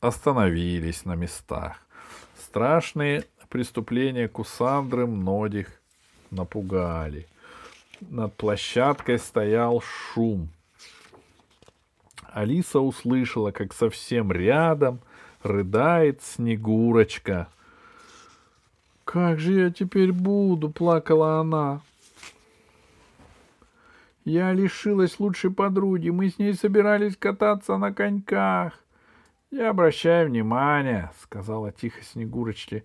остановились 0.00 1.04
на 1.04 1.14
местах. 1.14 1.86
Страшные 2.40 3.24
преступления 3.48 4.28
Кусандры 4.28 5.06
многих 5.06 5.80
напугали— 6.30 7.28
над 8.00 8.34
площадкой 8.34 9.18
стоял 9.18 9.80
шум. 9.80 10.48
Алиса 12.32 12.80
услышала, 12.80 13.50
как 13.50 13.72
совсем 13.72 14.30
рядом 14.30 15.00
рыдает 15.42 16.22
Снегурочка. 16.22 17.48
«Как 19.04 19.40
же 19.40 19.54
я 19.54 19.70
теперь 19.70 20.12
буду?»— 20.12 20.70
плакала 20.70 21.40
она. 21.40 21.80
«Я 24.24 24.52
лишилась 24.52 25.18
лучшей 25.18 25.50
подруги. 25.50 26.10
Мы 26.10 26.28
с 26.28 26.38
ней 26.38 26.52
собирались 26.52 27.16
кататься 27.16 27.78
на 27.78 27.92
коньках». 27.92 28.74
«Я 29.50 29.70
обращаю 29.70 30.28
внимание»,— 30.28 31.10
сказала 31.22 31.72
тихо 31.72 32.04
Снегурочке 32.04 32.84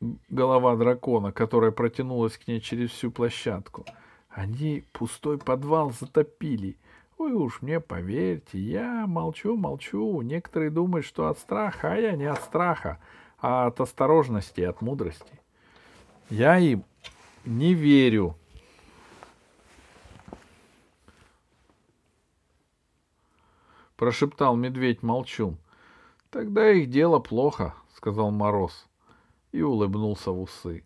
голова 0.00 0.76
дракона, 0.76 1.32
которая 1.32 1.70
протянулась 1.70 2.36
к 2.36 2.46
ней 2.46 2.60
через 2.60 2.90
всю 2.90 3.10
площадку. 3.10 3.84
Они 4.28 4.84
пустой 4.92 5.38
подвал 5.38 5.90
затопили. 5.90 6.76
Вы 7.18 7.34
уж 7.34 7.62
мне 7.62 7.80
поверьте, 7.80 8.58
я 8.58 9.06
молчу, 9.06 9.56
молчу. 9.56 10.20
Некоторые 10.20 10.70
думают, 10.70 11.06
что 11.06 11.28
от 11.28 11.38
страха, 11.38 11.92
а 11.92 11.96
я 11.96 12.12
не 12.12 12.26
от 12.26 12.42
страха, 12.42 13.00
а 13.38 13.66
от 13.66 13.80
осторожности 13.80 14.60
и 14.60 14.64
от 14.64 14.82
мудрости. 14.82 15.40
Я 16.28 16.58
им 16.58 16.84
не 17.46 17.72
верю. 17.72 18.36
Прошептал 23.96 24.56
медведь 24.56 25.02
молчун. 25.02 25.56
Тогда 26.28 26.70
их 26.70 26.90
дело 26.90 27.18
плохо, 27.18 27.74
сказал 27.94 28.30
Мороз 28.30 28.86
и 29.56 29.62
улыбнулся 29.62 30.30
в 30.30 30.40
усы. 30.40 30.84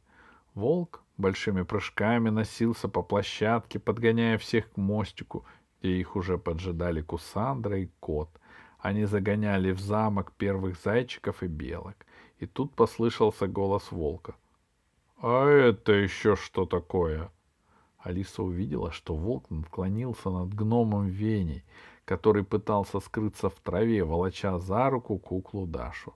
Волк 0.54 1.02
большими 1.16 1.62
прыжками 1.62 2.30
носился 2.30 2.88
по 2.88 3.02
площадке, 3.02 3.78
подгоняя 3.78 4.38
всех 4.38 4.70
к 4.70 4.76
мостику, 4.76 5.44
где 5.80 5.92
их 5.92 6.16
уже 6.16 6.38
поджидали 6.38 7.02
Кусандра 7.02 7.78
и 7.78 7.88
кот. 8.00 8.30
Они 8.78 9.04
загоняли 9.04 9.72
в 9.72 9.80
замок 9.80 10.32
первых 10.32 10.80
зайчиков 10.82 11.42
и 11.42 11.46
белок. 11.46 11.96
И 12.38 12.46
тут 12.46 12.74
послышался 12.74 13.46
голос 13.46 13.92
волка.— 13.92 14.34
А 15.22 15.46
это 15.46 15.92
еще 15.92 16.36
что 16.36 16.64
такое? 16.64 17.30
Алиса 17.98 18.42
увидела, 18.42 18.92
что 18.92 19.14
волк 19.14 19.50
наклонился 19.50 20.30
над 20.30 20.54
гномом 20.54 21.08
Веней, 21.08 21.64
который 22.06 22.44
пытался 22.44 23.00
скрыться 23.00 23.50
в 23.50 23.60
траве, 23.60 24.04
волоча 24.04 24.58
за 24.58 24.88
руку 24.88 25.18
куклу 25.18 25.66
Дашу. 25.66 26.14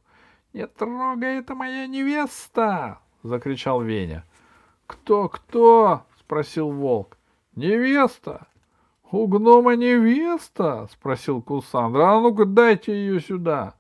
«Не 0.55 0.69
трогай, 0.69 1.39
это 1.41 1.57
моя 1.57 1.89
невеста!»— 1.89 3.01
закричал 3.25 3.83
Веня. 3.83 4.25
«Кто, 4.87 5.29
кто?»— 5.29 6.03
спросил 6.21 6.71
волк. 6.71 7.19
«Невеста!» 7.57 8.47
«У 9.11 9.27
гнома 9.27 9.75
невеста?»— 9.75 10.87
спросил 10.93 11.43
Кусандра. 11.43 12.05
«А 12.05 12.21
ну-ка 12.21 12.45
дайте 12.45 12.93
ее 12.93 13.21
сюда!» 13.21 13.75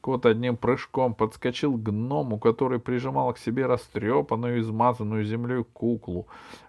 Кот 0.00 0.24
одним 0.24 0.56
прыжком 0.56 1.14
подскочил 1.14 1.74
к 1.74 1.82
гному, 1.82 2.38
который 2.38 2.78
прижимал 2.78 3.34
к 3.34 3.38
себе 3.38 3.66
растрепанную, 3.66 4.60
измазанную 4.60 5.22
землей 5.22 5.64
куклу, 5.64 6.28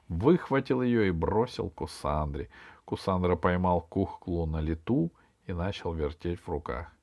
выхватил 0.10 0.82
ее 0.82 1.08
и 1.08 1.12
бросил 1.12 1.70
Кусандре. 1.70 2.50
Кусандра 2.84 3.38
поймал 3.38 3.80
куклу 3.80 4.46
на 4.46 4.60
лету 4.60 5.10
и 5.46 5.54
начал 5.54 5.94
вертеть 5.94 6.42
в 6.42 6.50
руках. 6.50 6.97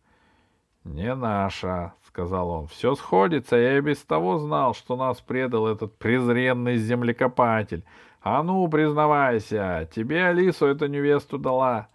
«Не 0.84 1.14
наша»,— 1.14 1.94
сказал 2.06 2.50
он. 2.50 2.66
«Все 2.66 2.94
сходится. 2.94 3.56
Я 3.56 3.78
и 3.78 3.80
без 3.80 3.98
того 4.02 4.38
знал, 4.38 4.74
что 4.74 4.96
нас 4.96 5.20
предал 5.20 5.66
этот 5.66 5.96
презренный 5.96 6.76
землекопатель. 6.76 7.84
А 8.22 8.42
ну, 8.42 8.68
признавайся, 8.68 9.88
тебе 9.94 10.26
Алису 10.26 10.66
эту 10.66 10.86
невесту 10.86 11.38
дала». 11.38 11.88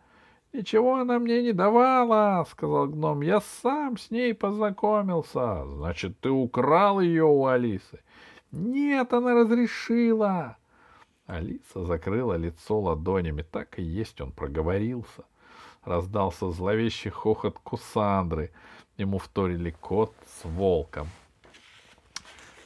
«Ничего 0.52 0.95
она 0.95 1.19
мне 1.19 1.43
не 1.43 1.54
давала»,— 1.54 2.43
сказал 2.49 2.88
гном. 2.88 3.21
«Я 3.21 3.41
сам 3.62 3.97
с 3.97 4.10
ней 4.10 4.34
познакомился». 4.34 5.67
«Значит, 5.67 6.19
ты 6.19 6.32
украл 6.32 6.99
ее 6.99 7.25
у 7.25 7.45
Алисы?» 7.45 7.99
«Нет, 8.52 9.13
она 9.13 9.36
разрешила». 9.36 10.58
Алиса 11.28 11.86
закрыла 11.86 12.34
лицо 12.34 12.80
ладонями. 12.80 13.43
Так 13.43 13.78
и 13.78 13.84
есть 13.84 14.19
он 14.19 14.32
проговорился. 14.32 15.25
Раздался 15.84 16.49
зловещий 16.49 17.12
хохот 17.12 17.60
Кусандры— 17.60 18.52
Ему 18.99 19.17
вторили 19.17 19.73
кот 19.79 20.13
с 20.27 20.43
волком. 20.43 21.07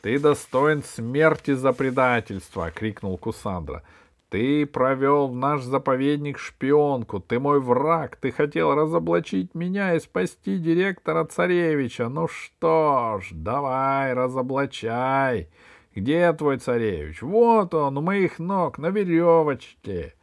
«Ты 0.01 0.17
достоин 0.17 0.81
смерти 0.81 1.53
за 1.53 1.73
предательство!»— 1.73 2.71
крикнул 2.75 3.19
Кусандра. 3.19 3.83
«Ты 4.29 4.65
провел 4.65 5.27
в 5.27 5.35
наш 5.35 5.61
заповедник 5.61 6.39
шпионку, 6.39 7.19
ты 7.19 7.39
мой 7.39 7.59
враг, 7.59 8.15
ты 8.15 8.31
хотел 8.31 8.73
разоблачить 8.73 9.53
меня 9.53 9.93
и 9.93 9.99
спасти 9.99 10.57
директора 10.57 11.23
царевича. 11.25 12.09
Ну 12.09 12.27
что 12.27 13.21
ж, 13.21 13.29
давай, 13.31 14.13
разоблачай. 14.13 15.49
Где 15.93 16.33
твой 16.33 16.57
царевич? 16.57 17.21
Вот 17.21 17.75
он, 17.75 17.95
у 17.99 18.01
моих 18.01 18.39
ног, 18.39 18.79
на 18.79 18.87
веревочке». 18.87 20.15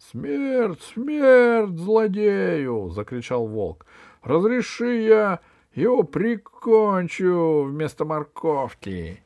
«Смерть, 0.00 0.82
смерть 0.82 1.78
злодею!»— 1.78 2.88
закричал 2.90 3.46
волк. 3.46 3.86
Разреши 4.24 5.02
я 5.02 5.40
его 5.74 6.02
прикончу 6.02 7.64
вместо 7.64 8.06
морковки. 8.06 9.22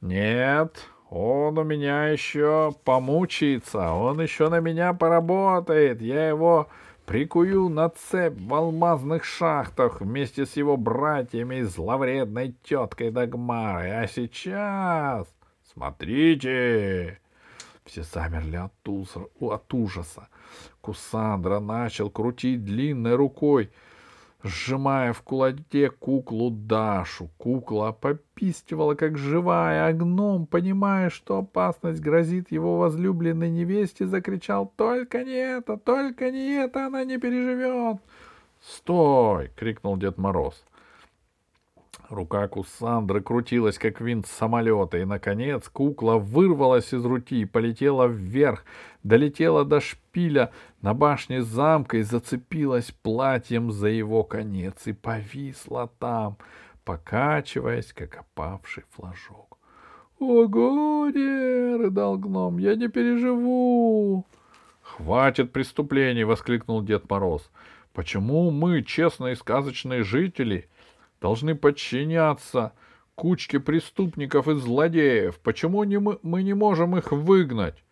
Нет, 0.00 0.88
он 1.10 1.58
у 1.58 1.64
меня 1.64 2.06
еще 2.06 2.72
помучается, 2.84 3.90
он 3.90 4.20
еще 4.20 4.48
на 4.48 4.60
меня 4.60 4.92
поработает. 4.92 6.00
Я 6.00 6.28
его 6.28 6.68
прикую 7.04 7.68
на 7.68 7.88
цепь 7.88 8.38
в 8.38 8.54
алмазных 8.54 9.24
шахтах 9.24 10.00
вместе 10.00 10.46
с 10.46 10.56
его 10.56 10.76
братьями 10.76 11.56
и 11.56 11.62
зловредной 11.62 12.54
теткой 12.62 13.10
Дагмарой. 13.10 14.04
А 14.04 14.06
сейчас... 14.06 15.26
Смотрите! 15.72 17.18
Все 17.84 18.04
замерли 18.04 18.56
от, 18.56 18.88
ужаса. 18.88 19.26
от 19.40 19.74
ужаса. 19.74 20.28
Кусандра 20.80 21.58
начал 21.58 22.08
крутить 22.08 22.64
длинной 22.64 23.16
рукой— 23.16 23.72
сжимая 24.42 25.12
в 25.12 25.22
кулаке 25.22 25.90
куклу 25.90 26.50
Дашу. 26.50 27.30
Кукла 27.38 27.92
попистивала, 27.92 28.94
как 28.94 29.18
живая, 29.18 29.86
а 29.86 29.92
гном, 29.92 30.46
понимая, 30.46 31.10
что 31.10 31.38
опасность 31.38 32.00
грозит 32.00 32.50
его 32.50 32.78
возлюбленной 32.78 33.50
невесте, 33.50 34.06
закричал 34.06 34.72
«Только 34.76 35.24
не 35.24 35.34
это! 35.34 35.76
Только 35.76 36.30
не 36.30 36.54
это! 36.54 36.86
Она 36.86 37.04
не 37.04 37.18
переживет!» 37.18 37.98
«Стой!»— 38.60 39.50
крикнул 39.56 39.96
Дед 39.96 40.18
Мороз. 40.18 40.64
Рука 42.12 42.46
Кусандры 42.46 43.22
крутилась, 43.22 43.78
как 43.78 44.02
винт 44.02 44.26
самолета, 44.26 44.98
и, 44.98 45.04
наконец, 45.06 45.66
кукла 45.70 46.16
вырвалась 46.18 46.92
из 46.92 47.02
руки 47.06 47.40
и 47.40 47.46
полетела 47.46 48.06
вверх, 48.06 48.66
долетела 49.02 49.64
до 49.64 49.80
шпиля 49.80 50.52
на 50.82 50.92
башне 50.92 51.40
замка 51.40 51.96
и 51.96 52.02
зацепилась 52.02 52.90
платьем 52.90 53.72
за 53.72 53.88
его 53.88 54.24
конец 54.24 54.86
и 54.86 54.92
повисла 54.92 55.90
там, 55.98 56.36
покачиваясь, 56.84 57.94
как 57.94 58.18
опавший 58.18 58.84
флажок.— 58.90 59.56
О, 60.18 60.46
горе!— 60.48 61.76
рыдал 61.78 62.18
гном.— 62.18 62.58
Я 62.58 62.74
не 62.74 62.88
переживу!— 62.88 64.26
Хватит 64.82 65.50
преступлений!— 65.50 66.24
воскликнул 66.24 66.82
Дед 66.82 67.08
Мороз.— 67.08 67.50
Почему 67.94 68.50
мы, 68.50 68.82
честные 68.82 69.34
сказочные 69.34 70.02
жители, 70.02 70.68
должны 71.22 71.54
подчиняться 71.54 72.72
кучке 73.14 73.60
преступников 73.60 74.48
и 74.48 74.54
злодеев. 74.54 75.38
Почему 75.38 75.84
не 75.84 75.98
мы, 75.98 76.18
мы 76.22 76.42
не 76.42 76.52
можем 76.52 76.96
их 76.96 77.12
выгнать? 77.12 77.82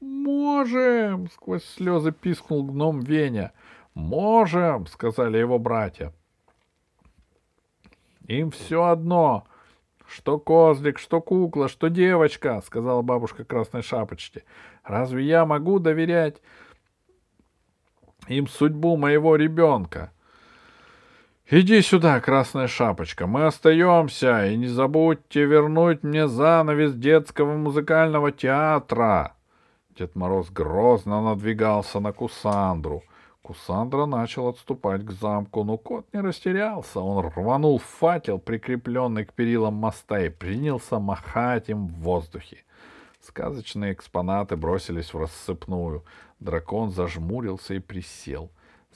Можем, 0.00 1.30
сквозь 1.30 1.64
слезы 1.64 2.10
пискнул 2.10 2.64
гном 2.64 3.00
Веня. 3.00 3.52
Можем, 3.94 4.86
сказали 4.86 5.38
его 5.38 5.58
братья. 5.58 6.12
Им 8.26 8.50
все 8.50 8.84
одно, 8.84 9.46
что 10.06 10.38
козлик, 10.38 10.98
что 10.98 11.20
кукла, 11.20 11.68
что 11.68 11.88
девочка, 11.88 12.60
сказала 12.66 13.02
бабушка 13.02 13.44
Красной 13.44 13.82
Шапочки. 13.82 14.44
Разве 14.82 15.24
я 15.24 15.46
могу 15.46 15.78
доверять 15.78 16.42
им 18.26 18.48
судьбу 18.48 18.96
моего 18.96 19.36
ребенка?— 19.36 20.12
«Иди 21.54 21.82
сюда, 21.82 22.18
Красная 22.20 22.66
Шапочка, 22.66 23.26
мы 23.26 23.44
остаемся, 23.44 24.46
и 24.46 24.56
не 24.56 24.68
забудьте 24.68 25.44
вернуть 25.44 26.02
мне 26.02 26.26
занавес 26.26 26.94
детского 26.94 27.58
музыкального 27.58 28.32
театра!» 28.32 29.34
Дед 29.90 30.16
Мороз 30.16 30.48
грозно 30.48 31.20
надвигался 31.20 32.00
на 32.00 32.12
Кусандру. 32.12 33.02
Кусандра 33.42 34.06
начал 34.06 34.48
отступать 34.48 35.04
к 35.04 35.10
замку, 35.10 35.62
но 35.62 35.76
кот 35.76 36.06
не 36.14 36.22
растерялся. 36.22 37.00
Он 37.00 37.26
рванул 37.26 37.76
факел, 37.76 38.38
прикрепленный 38.38 39.26
к 39.26 39.34
перилам 39.34 39.74
моста, 39.74 40.20
и 40.22 40.30
принялся 40.30 40.98
махать 41.00 41.68
им 41.68 41.86
в 41.86 41.92
воздухе. 42.00 42.64
Сказочные 43.20 43.92
экспонаты 43.92 44.56
бросились 44.56 45.12
в 45.12 45.18
рассыпную. 45.18 46.02
Дракон 46.40 46.90
зажмурился 46.90 47.74
и 47.74 47.78
присел, 47.78 48.50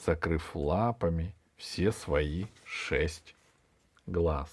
закрыв 0.06 0.52
лапами 0.56 1.34
все 1.56 1.92
свои 1.92 2.46
шесть 2.64 3.34
глаз. 4.06 4.48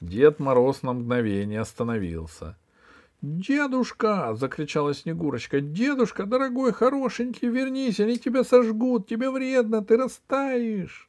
Дед 0.00 0.38
Мороз 0.38 0.82
на 0.82 0.92
мгновение 0.92 1.60
остановился. 1.60 2.56
«Дедушка!»— 3.20 4.34
закричала 4.36 4.94
Снегурочка. 4.94 5.60
«Дедушка, 5.60 6.24
дорогой, 6.24 6.72
хорошенький, 6.72 7.48
вернись, 7.48 7.98
они 7.98 8.16
тебя 8.16 8.44
сожгут, 8.44 9.08
тебе 9.08 9.28
вредно, 9.30 9.84
ты 9.84 9.96
растаешь!» 9.96 11.08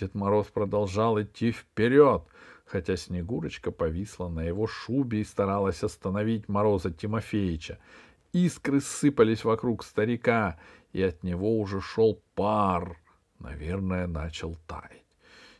Дед 0.00 0.14
Мороз 0.16 0.48
продолжал 0.48 1.22
идти 1.22 1.52
вперед, 1.52 2.24
хотя 2.64 2.96
Снегурочка 2.96 3.70
повисла 3.70 4.28
на 4.28 4.42
его 4.42 4.66
шубе 4.66 5.20
и 5.20 5.24
старалась 5.24 5.84
остановить 5.84 6.48
Мороза 6.48 6.90
Тимофеевича. 6.90 7.78
Искры 8.32 8.80
сыпались 8.80 9.44
вокруг 9.44 9.84
старика, 9.84 10.58
и 10.96 11.02
от 11.02 11.22
него 11.22 11.60
уже 11.60 11.82
шел 11.82 12.22
пар. 12.34 12.98
Наверное, 13.38 14.06
начал 14.06 14.56
таять. 14.66 15.04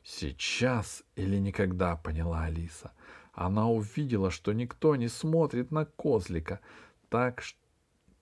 Сейчас 0.03 1.05
или 1.15 1.37
никогда, 1.37 1.95
поняла 1.95 2.45
Алиса. 2.45 2.93
Она 3.35 3.69
увидела, 3.69 4.31
что 4.31 4.55
никто 4.55 4.97
не 4.97 5.09
смотрит 5.09 5.71
на 5.71 5.85
козлика. 5.85 6.61
Так, 7.11 7.43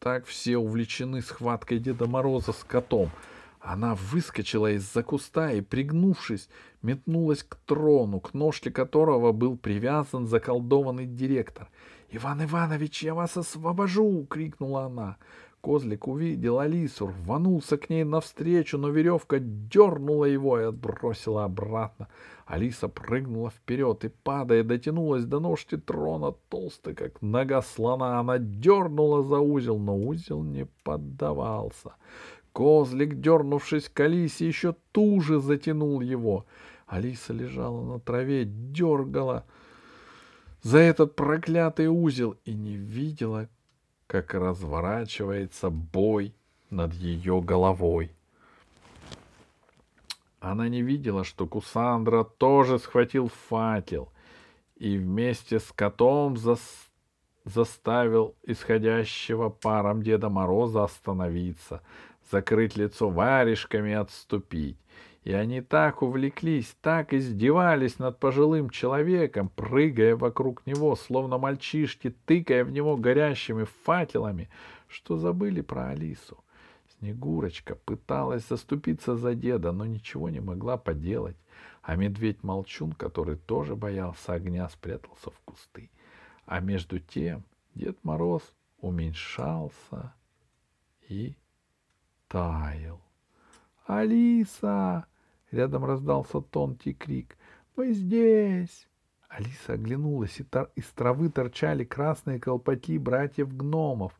так 0.00 0.26
все 0.26 0.56
увлечены 0.56 1.22
схваткой 1.22 1.78
Деда 1.78 2.08
Мороза 2.08 2.52
с 2.52 2.64
котом. 2.64 3.12
Она 3.60 3.94
выскочила 3.94 4.72
из-за 4.72 5.04
куста 5.04 5.52
и, 5.52 5.60
пригнувшись, 5.60 6.48
метнулась 6.82 7.44
к 7.44 7.54
трону, 7.64 8.18
к 8.18 8.34
ножке 8.34 8.72
которого 8.72 9.30
был 9.30 9.56
привязан 9.56 10.26
заколдованный 10.26 11.06
директор. 11.06 11.70
«Иван 12.10 12.42
Иванович, 12.42 13.04
я 13.04 13.14
вас 13.14 13.36
освобожу!»— 13.36 14.26
крикнула 14.30 14.86
она. 14.86 15.16
Козлик 15.64 16.08
увидел 16.08 16.58
Алису, 16.58 17.06
рванулся 17.06 17.78
к 17.78 17.88
ней 17.88 18.04
навстречу, 18.04 18.76
но 18.76 18.90
веревка 18.90 19.38
дернула 19.38 20.26
его 20.26 20.60
и 20.60 20.64
отбросила 20.64 21.44
обратно. 21.44 22.08
Алиса 22.44 22.86
прыгнула 22.88 23.48
вперед 23.48 24.04
и, 24.04 24.08
падая, 24.08 24.62
дотянулась 24.62 25.24
до 25.24 25.40
ножки 25.40 25.78
трона, 25.78 26.34
толстой, 26.50 26.94
как 26.94 27.22
нога 27.22 27.62
слона. 27.62 28.20
Она 28.20 28.36
дернула 28.36 29.22
за 29.22 29.38
узел, 29.38 29.78
но 29.78 29.96
узел 29.96 30.42
не 30.42 30.66
поддавался. 30.82 31.94
Козлик, 32.52 33.18
дернувшись 33.18 33.88
к 33.88 33.98
Алисе, 34.00 34.46
еще 34.46 34.74
туже 34.92 35.40
затянул 35.40 36.02
его. 36.02 36.44
Алиса 36.86 37.32
лежала 37.32 37.82
на 37.82 38.00
траве, 38.00 38.44
дергала 38.44 39.46
за 40.60 40.78
этот 40.78 41.16
проклятый 41.16 41.88
узел 41.88 42.36
и 42.44 42.52
не 42.52 42.76
видела, 42.76 43.48
как 44.14 44.32
разворачивается 44.34 45.70
бой 45.70 46.36
над 46.70 46.94
ее 46.94 47.40
головой. 47.40 48.12
Она 50.38 50.68
не 50.68 50.82
видела, 50.82 51.24
что 51.24 51.48
Кусандра 51.48 52.22
тоже 52.22 52.78
схватил 52.78 53.28
факел 53.48 54.12
и 54.76 54.98
вместе 54.98 55.58
с 55.58 55.72
котом 55.72 56.36
зас... 56.36 56.60
заставил 57.44 58.36
исходящего 58.44 59.48
паром 59.48 60.00
Деда 60.00 60.28
Мороза 60.28 60.84
остановиться, 60.84 61.82
закрыть 62.30 62.76
лицо 62.76 63.10
варежками 63.10 63.90
и 63.90 63.94
отступить. 63.94 64.78
И 65.24 65.32
они 65.32 65.62
так 65.62 66.02
увлеклись, 66.02 66.76
так 66.82 67.14
издевались 67.14 67.98
над 67.98 68.18
пожилым 68.18 68.68
человеком, 68.68 69.48
прыгая 69.48 70.16
вокруг 70.16 70.66
него, 70.66 70.94
словно 70.96 71.38
мальчишки, 71.38 72.14
тыкая 72.26 72.62
в 72.62 72.70
него 72.70 72.98
горящими 72.98 73.64
факелами, 73.84 74.50
что 74.86 75.16
забыли 75.16 75.62
про 75.62 75.88
Алису. 75.88 76.44
Снегурочка 76.98 77.74
пыталась 77.74 78.46
заступиться 78.46 79.16
за 79.16 79.34
деда, 79.34 79.72
но 79.72 79.86
ничего 79.86 80.28
не 80.28 80.40
могла 80.40 80.76
поделать, 80.76 81.36
а 81.82 81.96
медведь-молчун, 81.96 82.92
который 82.92 83.36
тоже 83.36 83.76
боялся 83.76 84.34
огня, 84.34 84.68
спрятался 84.68 85.30
в 85.30 85.40
кусты. 85.46 85.90
А 86.44 86.60
между 86.60 86.98
тем 86.98 87.44
Дед 87.74 87.96
Мороз 88.04 88.42
уменьшался 88.78 90.12
и 91.08 91.34
таял. 92.28 93.00
«Алиса!» 93.86 95.06
Рядом 95.50 95.84
раздался 95.84 96.40
тонкий 96.40 96.94
крик. 96.94 97.36
«Мы 97.76 97.92
здесь!» 97.92 98.88
Алиса 99.28 99.72
оглянулась, 99.72 100.38
и 100.38 100.44
тор- 100.44 100.70
из 100.76 100.84
травы 100.90 101.28
торчали 101.28 101.84
красные 101.84 102.38
колпаки 102.38 102.98
братьев-гномов. 102.98 104.12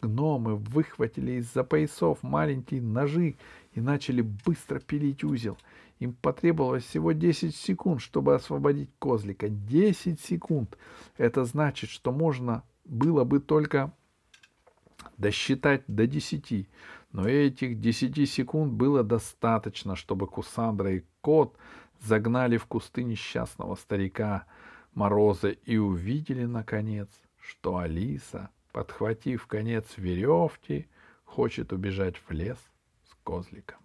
Гномы 0.00 0.56
выхватили 0.56 1.32
из-за 1.32 1.64
поясов 1.64 2.22
маленькие 2.22 2.80
ножи 2.80 3.36
и 3.72 3.80
начали 3.80 4.20
быстро 4.22 4.78
пилить 4.78 5.24
узел. 5.24 5.58
Им 5.98 6.14
потребовалось 6.14 6.84
всего 6.84 7.12
10 7.12 7.54
секунд, 7.56 8.00
чтобы 8.00 8.34
освободить 8.34 8.90
козлика. 8.98 9.48
10 9.48 10.20
секунд! 10.20 10.76
Это 11.16 11.44
значит, 11.44 11.90
что 11.90 12.12
можно 12.12 12.62
было 12.84 13.24
бы 13.24 13.40
только 13.40 13.92
досчитать 15.16 15.82
до 15.86 16.06
десяти. 16.06 16.68
Но 17.12 17.28
этих 17.28 17.78
десяти 17.78 18.26
секунд 18.26 18.72
было 18.72 19.02
достаточно, 19.02 19.96
чтобы 19.96 20.26
Кусандра 20.26 20.92
и 20.94 21.02
кот 21.20 21.56
загнали 22.00 22.56
в 22.56 22.66
кусты 22.66 23.04
несчастного 23.04 23.74
старика 23.74 24.46
Мороза 24.94 25.50
и 25.50 25.76
увидели, 25.76 26.44
наконец, 26.44 27.08
что 27.38 27.76
Алиса, 27.78 28.50
подхватив 28.72 29.46
конец 29.46 29.86
веревки, 29.96 30.86
хочет 31.24 31.72
убежать 31.72 32.16
в 32.16 32.30
лес 32.30 32.58
с 33.10 33.14
козликом. 33.24 33.78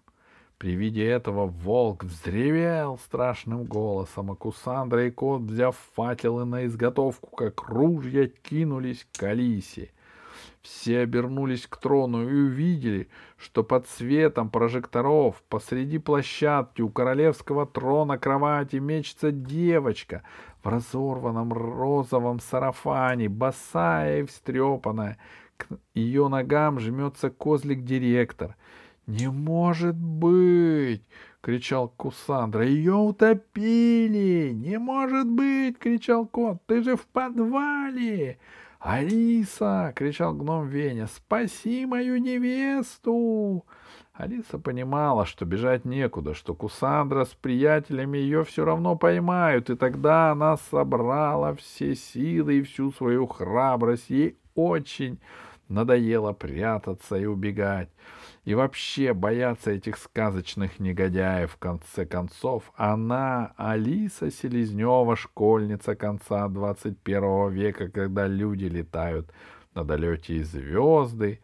При 0.57 0.73
виде 0.73 1.05
этого 1.05 1.45
волк 1.45 2.03
взревел 2.03 2.97
страшным 2.97 3.65
голосом, 3.65 4.31
а 4.31 4.35
Кусандра 4.35 5.05
и 5.05 5.11
кот, 5.11 5.41
взяв 5.43 5.77
факелы 5.95 6.45
на 6.45 6.65
изготовку, 6.65 7.35
как 7.35 7.61
ружья, 7.69 8.27
кинулись 8.27 9.05
к 9.13 9.23
Алисе. 9.23 9.91
Все 10.61 10.99
обернулись 10.99 11.67
к 11.67 11.77
трону 11.77 12.27
и 12.27 12.33
увидели, 12.33 13.09
что 13.37 13.63
под 13.63 13.87
светом 13.87 14.49
прожекторов 14.49 15.41
посреди 15.49 15.97
площадки 15.97 16.81
у 16.81 16.89
королевского 16.89 17.65
трона 17.65 18.17
кровати 18.17 18.77
мечется 18.77 19.31
девочка 19.31 20.23
в 20.63 20.67
разорванном 20.67 21.53
розовом 21.53 22.39
сарафане, 22.39 23.29
босая 23.29 24.21
и 24.21 24.25
встрепанная. 24.25 25.17
К 25.57 25.67
ее 25.93 26.27
ногам 26.27 26.79
жмется 26.79 27.29
козлик-директор. 27.29 28.55
«Не 29.07 29.31
может 29.31 29.95
быть!»— 29.95 31.01
кричал 31.41 31.87
Кусандра. 31.87 32.65
«Ее 32.65 32.93
утопили! 32.93 34.51
Не 34.53 34.77
может 34.77 35.27
быть!»— 35.29 35.77
кричал 35.79 36.27
кот. 36.27 36.61
«Ты 36.65 36.83
же 36.83 36.97
в 36.97 37.07
подвале!» 37.07 38.37
«Алиса!»— 38.79 39.91
кричал 39.95 40.33
гном 40.33 40.67
Веня. 40.67 41.07
«Спаси 41.07 41.85
мою 41.85 42.17
невесту!» 42.17 43.65
Алиса 44.13 44.57
понимала, 44.57 45.25
что 45.25 45.45
бежать 45.45 45.85
некуда, 45.85 46.33
что 46.33 46.55
Кусандра 46.55 47.25
с 47.25 47.35
приятелями 47.35 48.17
ее 48.17 48.43
все 48.43 48.65
равно 48.65 48.95
поймают, 48.95 49.69
и 49.69 49.75
тогда 49.75 50.31
она 50.31 50.57
собрала 50.57 51.53
все 51.55 51.95
силы 51.95 52.59
и 52.59 52.61
всю 52.63 52.91
свою 52.91 53.27
храбрость. 53.27 54.09
Ей 54.09 54.37
очень 54.55 55.19
надоело 55.69 56.33
прятаться 56.33 57.15
и 57.15 57.25
убегать. 57.25 57.89
И 58.47 58.55
вообще 58.55 59.13
бояться 59.13 59.71
этих 59.71 59.97
сказочных 59.97 60.79
негодяев. 60.79 61.51
В 61.51 61.57
конце 61.57 62.05
концов, 62.05 62.71
она, 62.77 63.51
Алиса 63.57 64.31
Селезнева, 64.31 65.17
школьница 65.17 65.95
конца 65.95 66.47
21 66.47 67.49
века, 67.49 67.89
когда 67.89 68.25
люди 68.25 68.63
летают 68.63 69.29
на 69.73 69.83
далекие 69.83 70.45
звезды 70.45 71.41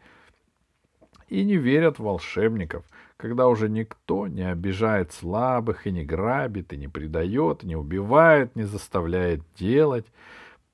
и 1.28 1.44
не 1.44 1.58
верят 1.58 2.00
в 2.00 2.04
волшебников, 2.04 2.86
когда 3.18 3.50
уже 3.50 3.68
никто 3.68 4.28
не 4.28 4.50
обижает 4.50 5.12
слабых 5.12 5.86
и 5.86 5.92
не 5.92 6.06
грабит, 6.06 6.72
и 6.72 6.78
не 6.78 6.88
предает, 6.88 7.66
и 7.66 7.68
не 7.68 7.76
убивает, 7.76 8.56
не 8.56 8.64
заставляет 8.64 9.42
делать 9.58 10.06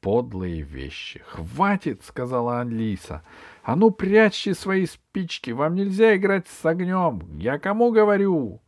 подлые 0.01 0.61
вещи. 0.61 1.21
«Хватит!»— 1.27 2.03
сказала 2.03 2.61
Алиса. 2.61 3.23
«А 3.63 3.75
ну, 3.75 3.91
прячьте 3.91 4.53
свои 4.53 4.85
спички! 4.85 5.51
Вам 5.51 5.75
нельзя 5.75 6.15
играть 6.15 6.47
с 6.47 6.65
огнем! 6.65 7.37
Я 7.37 7.59
кому 7.59 7.91
говорю?» 7.91 8.61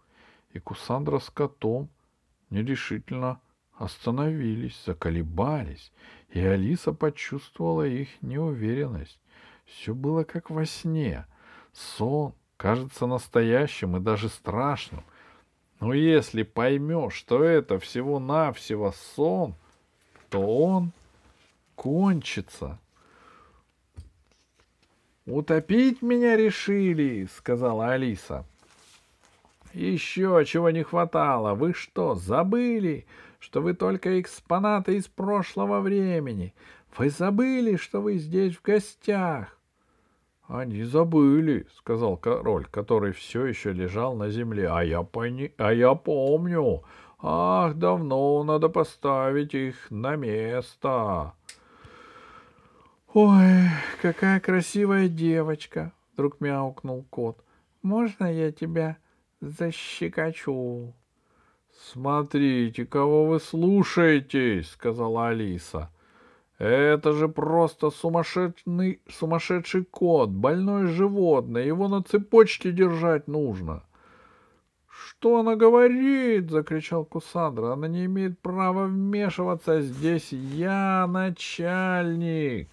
И 0.52 0.60
Кусандра 0.60 1.20
с 1.20 1.30
котом 1.30 1.90
нерешительно 2.50 3.40
остановились, 3.74 4.82
заколебались, 4.86 5.92
и 6.30 6.40
Алиса 6.40 6.94
почувствовала 6.94 7.88
их 7.88 8.10
неуверенность. 8.22 9.20
Все 9.66 9.96
было 9.96 10.24
как 10.24 10.50
во 10.50 10.66
сне. 10.66 11.26
Сон 11.74 12.34
кажется 12.58 13.08
настоящим 13.08 13.98
и 13.98 14.00
даже 14.00 14.30
страшным. 14.30 15.04
Но 15.80 15.94
если 15.94 16.44
поймешь, 16.44 17.14
что 17.14 17.44
это 17.44 17.80
всего-навсего 17.80 18.94
сон, 19.16 19.56
то 20.30 20.40
он 20.42 20.92
кончится. 21.82 22.78
«Утопить 25.26 26.04
меня 26.04 26.36
решили»,— 26.36 27.28
сказала 27.36 27.94
Алиса. 27.94 28.46
«Еще 29.74 30.44
чего 30.46 30.70
не 30.70 30.84
хватало. 30.84 31.56
Вы 31.56 31.74
что, 31.74 32.14
забыли, 32.14 33.08
что 33.40 33.62
вы 33.62 33.74
только 33.74 34.22
экспонаты 34.22 34.98
из 34.98 35.08
прошлого 35.08 35.80
времени? 35.80 36.54
Вы 36.96 37.10
забыли, 37.10 37.78
что 37.78 38.00
вы 38.00 38.20
здесь 38.20 38.56
в 38.56 38.62
гостях?» 38.62 39.58
«Они 40.48 40.84
забыли»,— 40.84 41.66
сказал 41.78 42.16
король, 42.16 42.68
который 42.70 43.12
все 43.12 43.48
еще 43.48 43.74
лежал 43.74 44.14
на 44.16 44.30
земле. 44.30 44.70
«А 44.70 44.84
я, 44.84 45.02
пони... 45.02 45.52
а 45.58 45.74
я 45.74 45.96
помню. 45.96 46.84
Ах, 47.24 47.74
давно 47.74 48.44
надо 48.44 48.70
поставить 48.70 49.56
их 49.56 49.90
на 49.90 50.16
место». 50.16 51.34
«Ой, 53.14 53.68
какая 54.02 54.40
красивая 54.40 55.10
девочка!»— 55.10 55.92
вдруг 56.14 56.40
мяукнул 56.40 57.06
кот. 57.10 57.44
«Можно 57.82 58.34
я 58.34 58.54
тебя 58.54 58.96
защекочу?» 59.42 60.94
«Смотрите, 61.92 62.86
кого 62.86 63.26
вы 63.26 63.42
слушаетесь!»— 63.42 64.70
сказала 64.72 65.28
Алиса. 65.28 65.90
«Это 66.58 67.12
же 67.12 67.28
просто 67.28 67.90
сумасшедший, 67.90 69.02
сумасшедший 69.10 69.84
кот, 69.84 70.30
больное 70.30 70.88
животное, 70.88 71.66
его 71.66 71.90
на 71.90 72.04
цепочке 72.04 72.72
держать 72.72 73.28
нужно!» 73.28 73.84
«Что 74.88 75.42
она 75.42 75.58
говорит?»— 75.58 76.50
закричал 76.52 77.04
Кусандра. 77.04 77.74
«Она 77.74 77.90
не 77.90 78.06
имеет 78.06 78.40
права 78.40 78.86
вмешиваться. 78.86 79.82
Здесь 79.82 80.32
я 80.32 81.06
начальник!» 81.10 82.70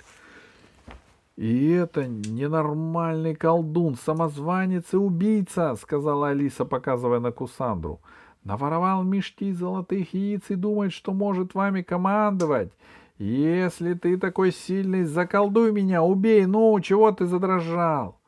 «И 1.38 1.70
это 1.70 2.08
ненормальный 2.08 3.36
колдун, 3.36 3.94
самозванец 3.94 4.92
и 4.92 4.96
убийца»,— 4.96 5.76
сказала 5.80 6.30
Алиса, 6.30 6.64
показывая 6.64 7.20
на 7.20 7.30
Кусандру. 7.30 8.00
«Наворовал 8.42 9.04
мешки 9.04 9.52
золотых 9.52 10.14
яиц 10.14 10.42
и 10.48 10.56
думает, 10.56 10.92
что 10.92 11.12
может 11.12 11.54
вами 11.54 11.82
командовать. 11.82 12.72
Если 13.18 13.94
ты 13.94 14.18
такой 14.18 14.50
сильный, 14.50 15.04
заколдуй 15.04 15.70
меня, 15.70 16.02
убей, 16.02 16.44
ну, 16.44 16.80
чего 16.80 17.12
ты 17.12 17.24
задрожал?» 17.26 18.18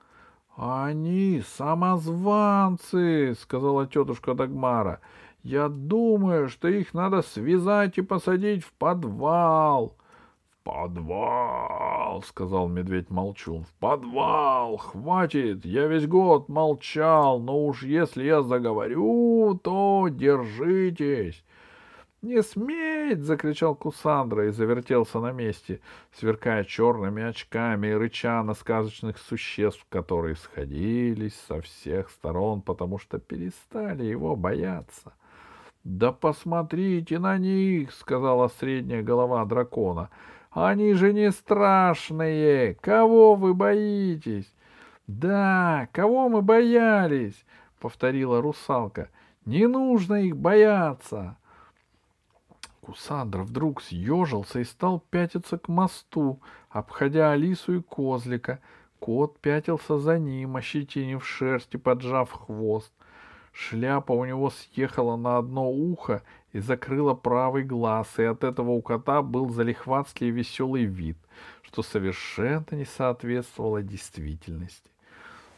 «Они 0.56 1.42
самозванцы»,— 1.56 3.34
сказала 3.42 3.88
тетушка 3.88 4.34
Дагмара. 4.34 5.00
«Я 5.42 5.68
думаю, 5.68 6.48
что 6.48 6.68
их 6.68 6.94
надо 6.94 7.22
связать 7.22 7.98
и 7.98 8.02
посадить 8.02 8.62
в 8.62 8.72
подвал». 8.74 9.96
«Подвал!»— 10.62 12.22
сказал 12.26 12.68
медведь-молчун. 12.68 13.64
«В 13.64 13.72
подвал! 13.80 14.76
Хватит! 14.76 15.64
Я 15.64 15.86
весь 15.86 16.06
год 16.06 16.50
молчал, 16.50 17.40
но 17.40 17.64
уж 17.64 17.82
если 17.82 18.24
я 18.24 18.42
заговорю, 18.42 19.58
то 19.62 20.08
держитесь!» 20.10 21.42
«Не 22.20 22.42
сметь!»— 22.42 23.20
закричал 23.24 23.74
Кусандра 23.74 24.48
и 24.48 24.50
завертелся 24.50 25.20
на 25.20 25.32
месте, 25.32 25.80
сверкая 26.12 26.64
черными 26.64 27.22
очками 27.22 27.86
и 27.86 27.94
рыча 27.94 28.42
на 28.42 28.52
сказочных 28.52 29.16
существ, 29.16 29.86
которые 29.88 30.36
сходились 30.36 31.40
со 31.48 31.62
всех 31.62 32.10
сторон, 32.10 32.60
потому 32.60 32.98
что 32.98 33.18
перестали 33.18 34.04
его 34.04 34.36
бояться. 34.36 35.14
«Да 35.84 36.12
посмотрите 36.12 37.18
на 37.18 37.38
них!»— 37.38 37.92
сказала 37.94 38.48
средняя 38.48 39.02
голова 39.02 39.42
дракона— 39.46 40.10
они 40.50 40.94
же 40.94 41.12
не 41.12 41.30
страшные. 41.30 42.74
Кого 42.74 43.34
вы 43.34 43.54
боитесь? 43.54 44.52
Да, 45.06 45.88
кого 45.92 46.28
мы 46.28 46.42
боялись? 46.42 47.44
повторила 47.78 48.42
русалка. 48.42 49.08
Не 49.46 49.66
нужно 49.66 50.14
их 50.14 50.36
бояться. 50.36 51.36
Кусандра 52.80 53.42
вдруг 53.42 53.80
съежился 53.80 54.60
и 54.60 54.64
стал 54.64 55.00
пятиться 55.10 55.58
к 55.58 55.68
мосту, 55.68 56.40
обходя 56.68 57.32
Алису 57.32 57.76
и 57.76 57.82
козлика. 57.82 58.60
Кот 58.98 59.38
пятился 59.38 59.98
за 59.98 60.18
ним, 60.18 60.56
ощетинив 60.56 61.24
шерсть 61.24 61.74
и 61.74 61.78
поджав 61.78 62.32
хвост. 62.32 62.92
Шляпа 63.52 64.12
у 64.12 64.24
него 64.24 64.50
съехала 64.50 65.16
на 65.16 65.38
одно 65.38 65.70
ухо 65.70 66.22
и 66.52 66.60
закрыла 66.60 67.14
правый 67.14 67.62
глаз, 67.62 68.08
и 68.18 68.24
от 68.24 68.44
этого 68.44 68.70
у 68.70 68.82
кота 68.82 69.22
был 69.22 69.50
залихватский 69.50 70.30
веселый 70.30 70.84
вид, 70.84 71.16
что 71.62 71.82
совершенно 71.82 72.66
не 72.72 72.84
соответствовало 72.84 73.82
действительности. 73.82 74.90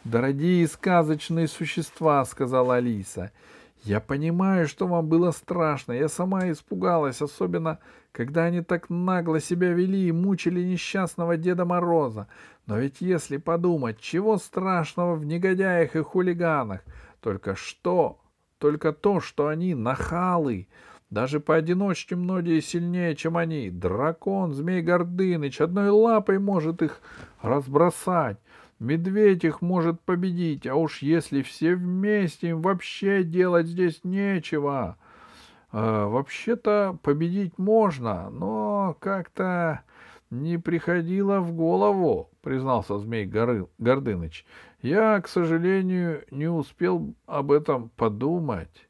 «Дорогие 0.05 0.67
сказочные 0.67 1.49
существа»,— 1.49 2.25
сказала 2.27 2.77
Алиса,— 2.77 3.31
«я 3.85 4.01
понимаю, 4.01 4.67
что 4.67 4.87
вам 4.87 5.07
было 5.07 5.31
страшно. 5.31 5.93
Я 5.93 6.09
сама 6.09 6.51
испугалась, 6.51 7.23
особенно, 7.23 7.79
когда 8.11 8.45
они 8.45 8.63
так 8.63 8.91
нагло 8.91 9.41
себя 9.41 9.73
вели 9.73 10.09
и 10.09 10.13
мучили 10.13 10.63
несчастного 10.63 11.37
Деда 11.37 11.65
Мороза. 11.65 12.27
Но 12.67 12.79
ведь 12.79 13.01
если 13.01 13.39
подумать, 13.39 14.01
чего 14.01 14.39
страшного 14.39 15.15
в 15.15 15.25
негодяях 15.25 15.97
и 15.97 16.03
хулиганах? 16.03 16.81
Только 17.21 17.55
что 17.55 18.22
только 18.63 18.93
то, 18.93 19.19
что 19.19 19.49
они 19.49 19.75
нахалы. 19.75 20.69
Даже 21.11 21.41
поодиночке 21.41 22.15
многие 22.15 22.61
сильнее, 22.61 23.17
чем 23.17 23.37
они. 23.37 23.71
Дракон, 23.71 24.55
змей 24.55 24.83
Гордыныч, 24.83 25.61
одной 25.61 25.91
лапой 25.91 26.39
может 26.39 26.81
их 26.81 27.01
разбросать. 27.43 28.39
Медведь 28.79 29.43
их 29.45 29.63
может 29.63 30.01
победить, 30.01 30.65
а 30.69 30.77
уж 30.77 31.03
если 31.03 31.43
все 31.43 31.75
вместе, 31.75 32.51
им 32.51 32.63
вообще 32.63 33.25
делать 33.25 33.67
здесь 33.67 34.05
нечего. 34.05 34.97
Э, 35.73 36.05
вообще-то 36.07 36.97
победить 37.03 37.59
можно, 37.59 38.31
но 38.31 38.97
как-то 39.01 39.83
не 40.31 40.57
приходило 40.57 41.41
в 41.41 41.53
голову, 41.53 42.31
признался 42.43 42.99
змей 42.99 43.27
Горы... 43.27 43.67
Гордыныч. 43.79 44.47
Я, 44.83 45.21
к 45.21 45.29
сожалению, 45.29 46.25
не 46.33 46.49
успел 46.49 47.15
об 47.27 47.53
этом 47.53 47.89
подумать. 47.91 48.89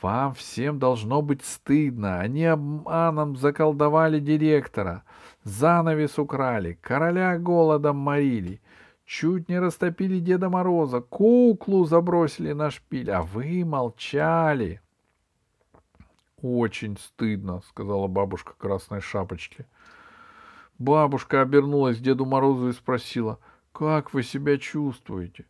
Вам 0.00 0.32
всем 0.32 0.78
должно 0.78 1.20
быть 1.20 1.44
стыдно. 1.44 2.20
Они 2.20 2.46
обманом 2.46 3.36
заколдовали 3.36 4.18
директора, 4.18 5.04
занавес 5.44 6.18
украли, 6.18 6.78
короля 6.80 7.36
голодом 7.38 7.98
морили. 7.98 8.62
Чуть 9.04 9.48
не 9.48 9.58
растопили 9.58 10.20
Деда 10.20 10.48
Мороза, 10.48 11.00
куклу 11.00 11.84
забросили 11.84 12.52
на 12.52 12.70
шпиль, 12.70 13.10
а 13.10 13.22
вы 13.22 13.64
молчали. 13.64 14.80
Очень 16.40 16.96
стыдно, 16.98 17.60
сказала 17.68 18.06
бабушка 18.06 18.54
красной 18.56 19.00
шапочки. 19.00 19.66
Бабушка 20.78 21.42
обернулась 21.42 21.98
к 21.98 22.02
Деду 22.02 22.24
Морозу 22.24 22.68
и 22.68 22.72
спросила, 22.72 23.38
как 23.78 24.12
вы 24.12 24.24
себя 24.24 24.58
чувствуете? 24.58 25.46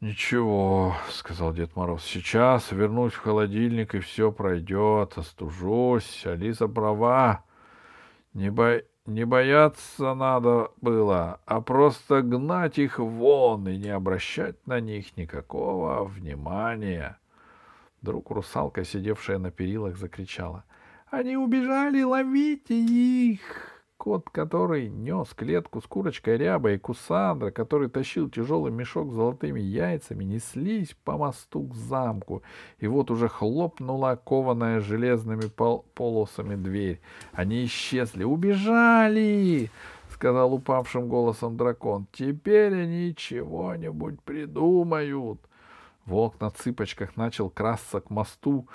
Ничего, 0.00 0.96
сказал 1.10 1.52
Дед 1.52 1.76
Мороз, 1.76 2.02
сейчас 2.02 2.72
вернусь 2.72 3.12
в 3.12 3.20
холодильник 3.20 3.94
и 3.94 4.00
все 4.00 4.32
пройдет, 4.32 5.18
остужусь. 5.18 6.24
Алиса 6.24 6.66
права. 6.66 7.44
Не, 8.32 8.50
бо... 8.50 8.80
не 9.04 9.26
бояться 9.26 10.14
надо 10.14 10.70
было, 10.80 11.40
а 11.44 11.60
просто 11.60 12.22
гнать 12.22 12.78
их 12.78 12.98
вон 12.98 13.68
и 13.68 13.76
не 13.76 13.90
обращать 13.90 14.66
на 14.66 14.80
них 14.80 15.14
никакого 15.18 16.04
внимания. 16.04 17.18
Вдруг 18.00 18.30
русалка, 18.30 18.82
сидевшая 18.82 19.36
на 19.36 19.50
перилах, 19.50 19.98
закричала. 19.98 20.64
«Они 21.10 21.36
убежали, 21.36 22.02
ловите 22.02 22.74
их!» 22.74 23.69
Кот, 24.00 24.30
который 24.30 24.88
нес 24.88 25.28
клетку 25.36 25.82
с 25.82 25.86
курочкой 25.86 26.38
ряба, 26.38 26.72
и 26.72 26.78
Кусандра, 26.78 27.50
который 27.50 27.90
тащил 27.90 28.30
тяжелый 28.30 28.72
мешок 28.72 29.10
с 29.10 29.14
золотыми 29.14 29.60
яйцами, 29.60 30.24
неслись 30.24 30.96
по 31.04 31.18
мосту 31.18 31.64
к 31.64 31.74
замку. 31.74 32.42
И 32.78 32.86
вот 32.86 33.10
уже 33.10 33.28
хлопнула 33.28 34.18
кованая 34.24 34.80
железными 34.80 35.48
пол 35.48 35.84
полосами 35.94 36.56
дверь. 36.56 37.02
Они 37.32 37.66
исчезли. 37.66 38.24
«Убежали!»— 38.24 39.70
сказал 40.08 40.54
упавшим 40.54 41.06
голосом 41.06 41.58
дракон. 41.58 42.06
«Теперь 42.10 42.72
они 42.72 43.14
чего-нибудь 43.14 44.22
придумают!» 44.22 45.42
Волк 46.06 46.40
на 46.40 46.50
цыпочках 46.50 47.18
начал 47.18 47.50
красться 47.50 48.00
к 48.00 48.08
мосту, 48.08 48.66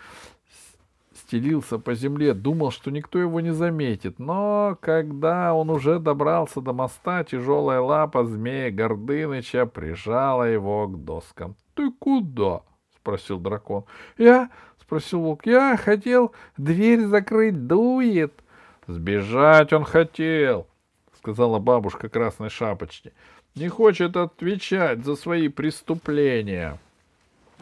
стелился 1.25 1.79
по 1.79 1.95
земле, 1.95 2.33
думал, 2.33 2.71
что 2.71 2.91
никто 2.91 3.19
его 3.19 3.39
не 3.39 3.51
заметит. 3.51 4.19
Но 4.19 4.77
когда 4.79 5.53
он 5.53 5.69
уже 5.69 5.99
добрался 5.99 6.61
до 6.61 6.73
моста, 6.73 7.23
тяжелая 7.23 7.79
лапа 7.79 8.25
змея 8.25 8.71
Гордыныча 8.71 9.65
прижала 9.65 10.43
его 10.43 10.87
к 10.87 11.03
доскам.— 11.03 11.55
Ты 11.73 11.91
куда?— 11.91 12.61
спросил 12.95 13.39
дракон.— 13.39 13.85
Я,— 14.17 14.49
спросил 14.81 15.21
волк,— 15.21 15.45
я 15.45 15.77
хотел 15.77 16.31
дверь 16.57 17.05
закрыть, 17.05 17.67
дует.— 17.67 18.33
Сбежать 18.87 19.73
он 19.73 19.83
хотел,— 19.83 20.67
сказала 21.17 21.57
бабушка 21.59 22.07
красной 22.07 22.49
шапочки.— 22.49 23.13
Не 23.55 23.67
хочет 23.67 24.15
отвечать 24.15 25.03
за 25.03 25.15
свои 25.15 25.47
преступления. 25.47 26.77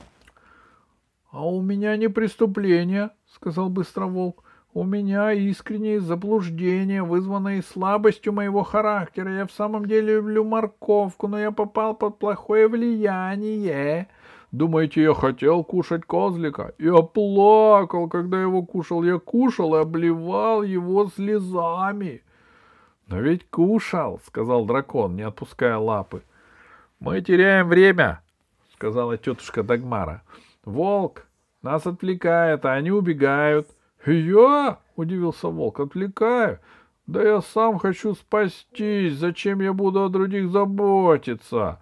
—А 1.31 1.47
у 1.47 1.61
меня 1.61 1.95
не 1.95 2.09
преступления,— 2.09 3.11
сказал 3.35 3.69
быстро 3.69 4.05
волк.— 4.05 4.43
У 4.73 4.83
меня 4.83 5.31
искреннее 5.33 5.99
заблуждение, 5.99 7.03
вызванное 7.03 7.61
слабостью 7.61 8.33
моего 8.33 8.63
характера. 8.63 9.31
Я 9.37 9.45
в 9.45 9.51
самом 9.51 9.85
деле 9.85 10.15
люблю 10.15 10.43
морковку, 10.43 11.27
но 11.27 11.39
я 11.39 11.51
попал 11.51 11.93
под 11.93 12.17
плохое 12.17 12.67
влияние. 12.67 14.07
Думаете, 14.51 15.03
я 15.03 15.13
хотел 15.13 15.63
кушать 15.63 16.05
козлика? 16.05 16.73
Я 16.79 17.01
плакал, 17.01 18.07
когда 18.07 18.41
его 18.41 18.63
кушал. 18.63 19.03
Я 19.03 19.19
кушал 19.19 19.75
и 19.75 19.79
обливал 19.79 20.63
его 20.63 21.07
слезами.— 21.07 22.23
Но 23.07 23.19
ведь 23.19 23.47
кушал,— 23.49 24.21
сказал 24.25 24.65
дракон, 24.65 25.15
не 25.15 25.23
отпуская 25.23 25.77
лапы.— 25.77 26.23
Мы 26.99 27.21
теряем 27.21 27.67
время,— 27.67 28.21
сказала 28.73 29.17
тетушка 29.17 29.61
Дагмара.— 29.61 30.23
Волк, 30.65 31.27
нас 31.63 31.87
отвлекает, 31.87 32.65
а 32.65 32.73
они 32.73 32.91
убегают.— 32.91 33.67
Я?— 34.05 34.79
удивился 34.95 35.47
волк.— 35.47 35.79
Отвлекаю? 35.81 36.59
Да 37.07 37.21
я 37.21 37.41
сам 37.41 37.79
хочу 37.79 38.15
спастись. 38.15 39.13
Зачем 39.13 39.61
я 39.61 39.73
буду 39.73 40.03
о 40.03 40.09
других 40.09 40.49
заботиться? 40.49 41.79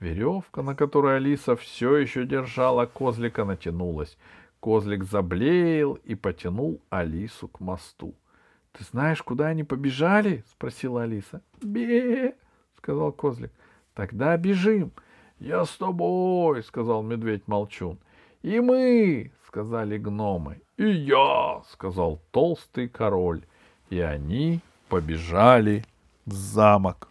Веревка, 0.00 0.62
на 0.62 0.74
которой 0.74 1.16
Алиса 1.16 1.54
все 1.54 1.96
еще 1.96 2.26
держала 2.26 2.86
козлика, 2.86 3.44
натянулась. 3.44 4.18
Козлик 4.60 5.04
заблеял 5.04 5.94
и 5.94 6.14
потянул 6.14 6.80
Алису 6.90 7.48
к 7.48 7.60
мосту.— 7.60 8.14
Ты 8.72 8.84
знаешь, 8.84 9.22
куда 9.22 9.46
они 9.46 9.62
побежали?— 9.62 10.44
спросила 10.50 11.02
Алиса.— 11.02 11.42
Бе,— 11.62 12.34
сказал 12.78 13.12
козлик.— 13.12 13.52
Тогда 13.94 14.36
бежим.— 14.36 14.92
Я 15.38 15.64
с 15.64 15.76
тобой,— 15.76 16.62
сказал 16.64 17.02
медведь-молчун.— 17.02 17.98
«И 18.44 18.60
мы!»— 18.60 19.32
сказали 19.46 19.96
гномы. 19.96 20.60
«И 20.76 20.86
я!»— 20.86 21.62
сказал 21.72 22.20
толстый 22.30 22.88
король. 22.88 23.42
И 23.88 24.00
они 24.00 24.60
побежали 24.90 25.82
в 26.26 26.32
замок. 26.32 27.08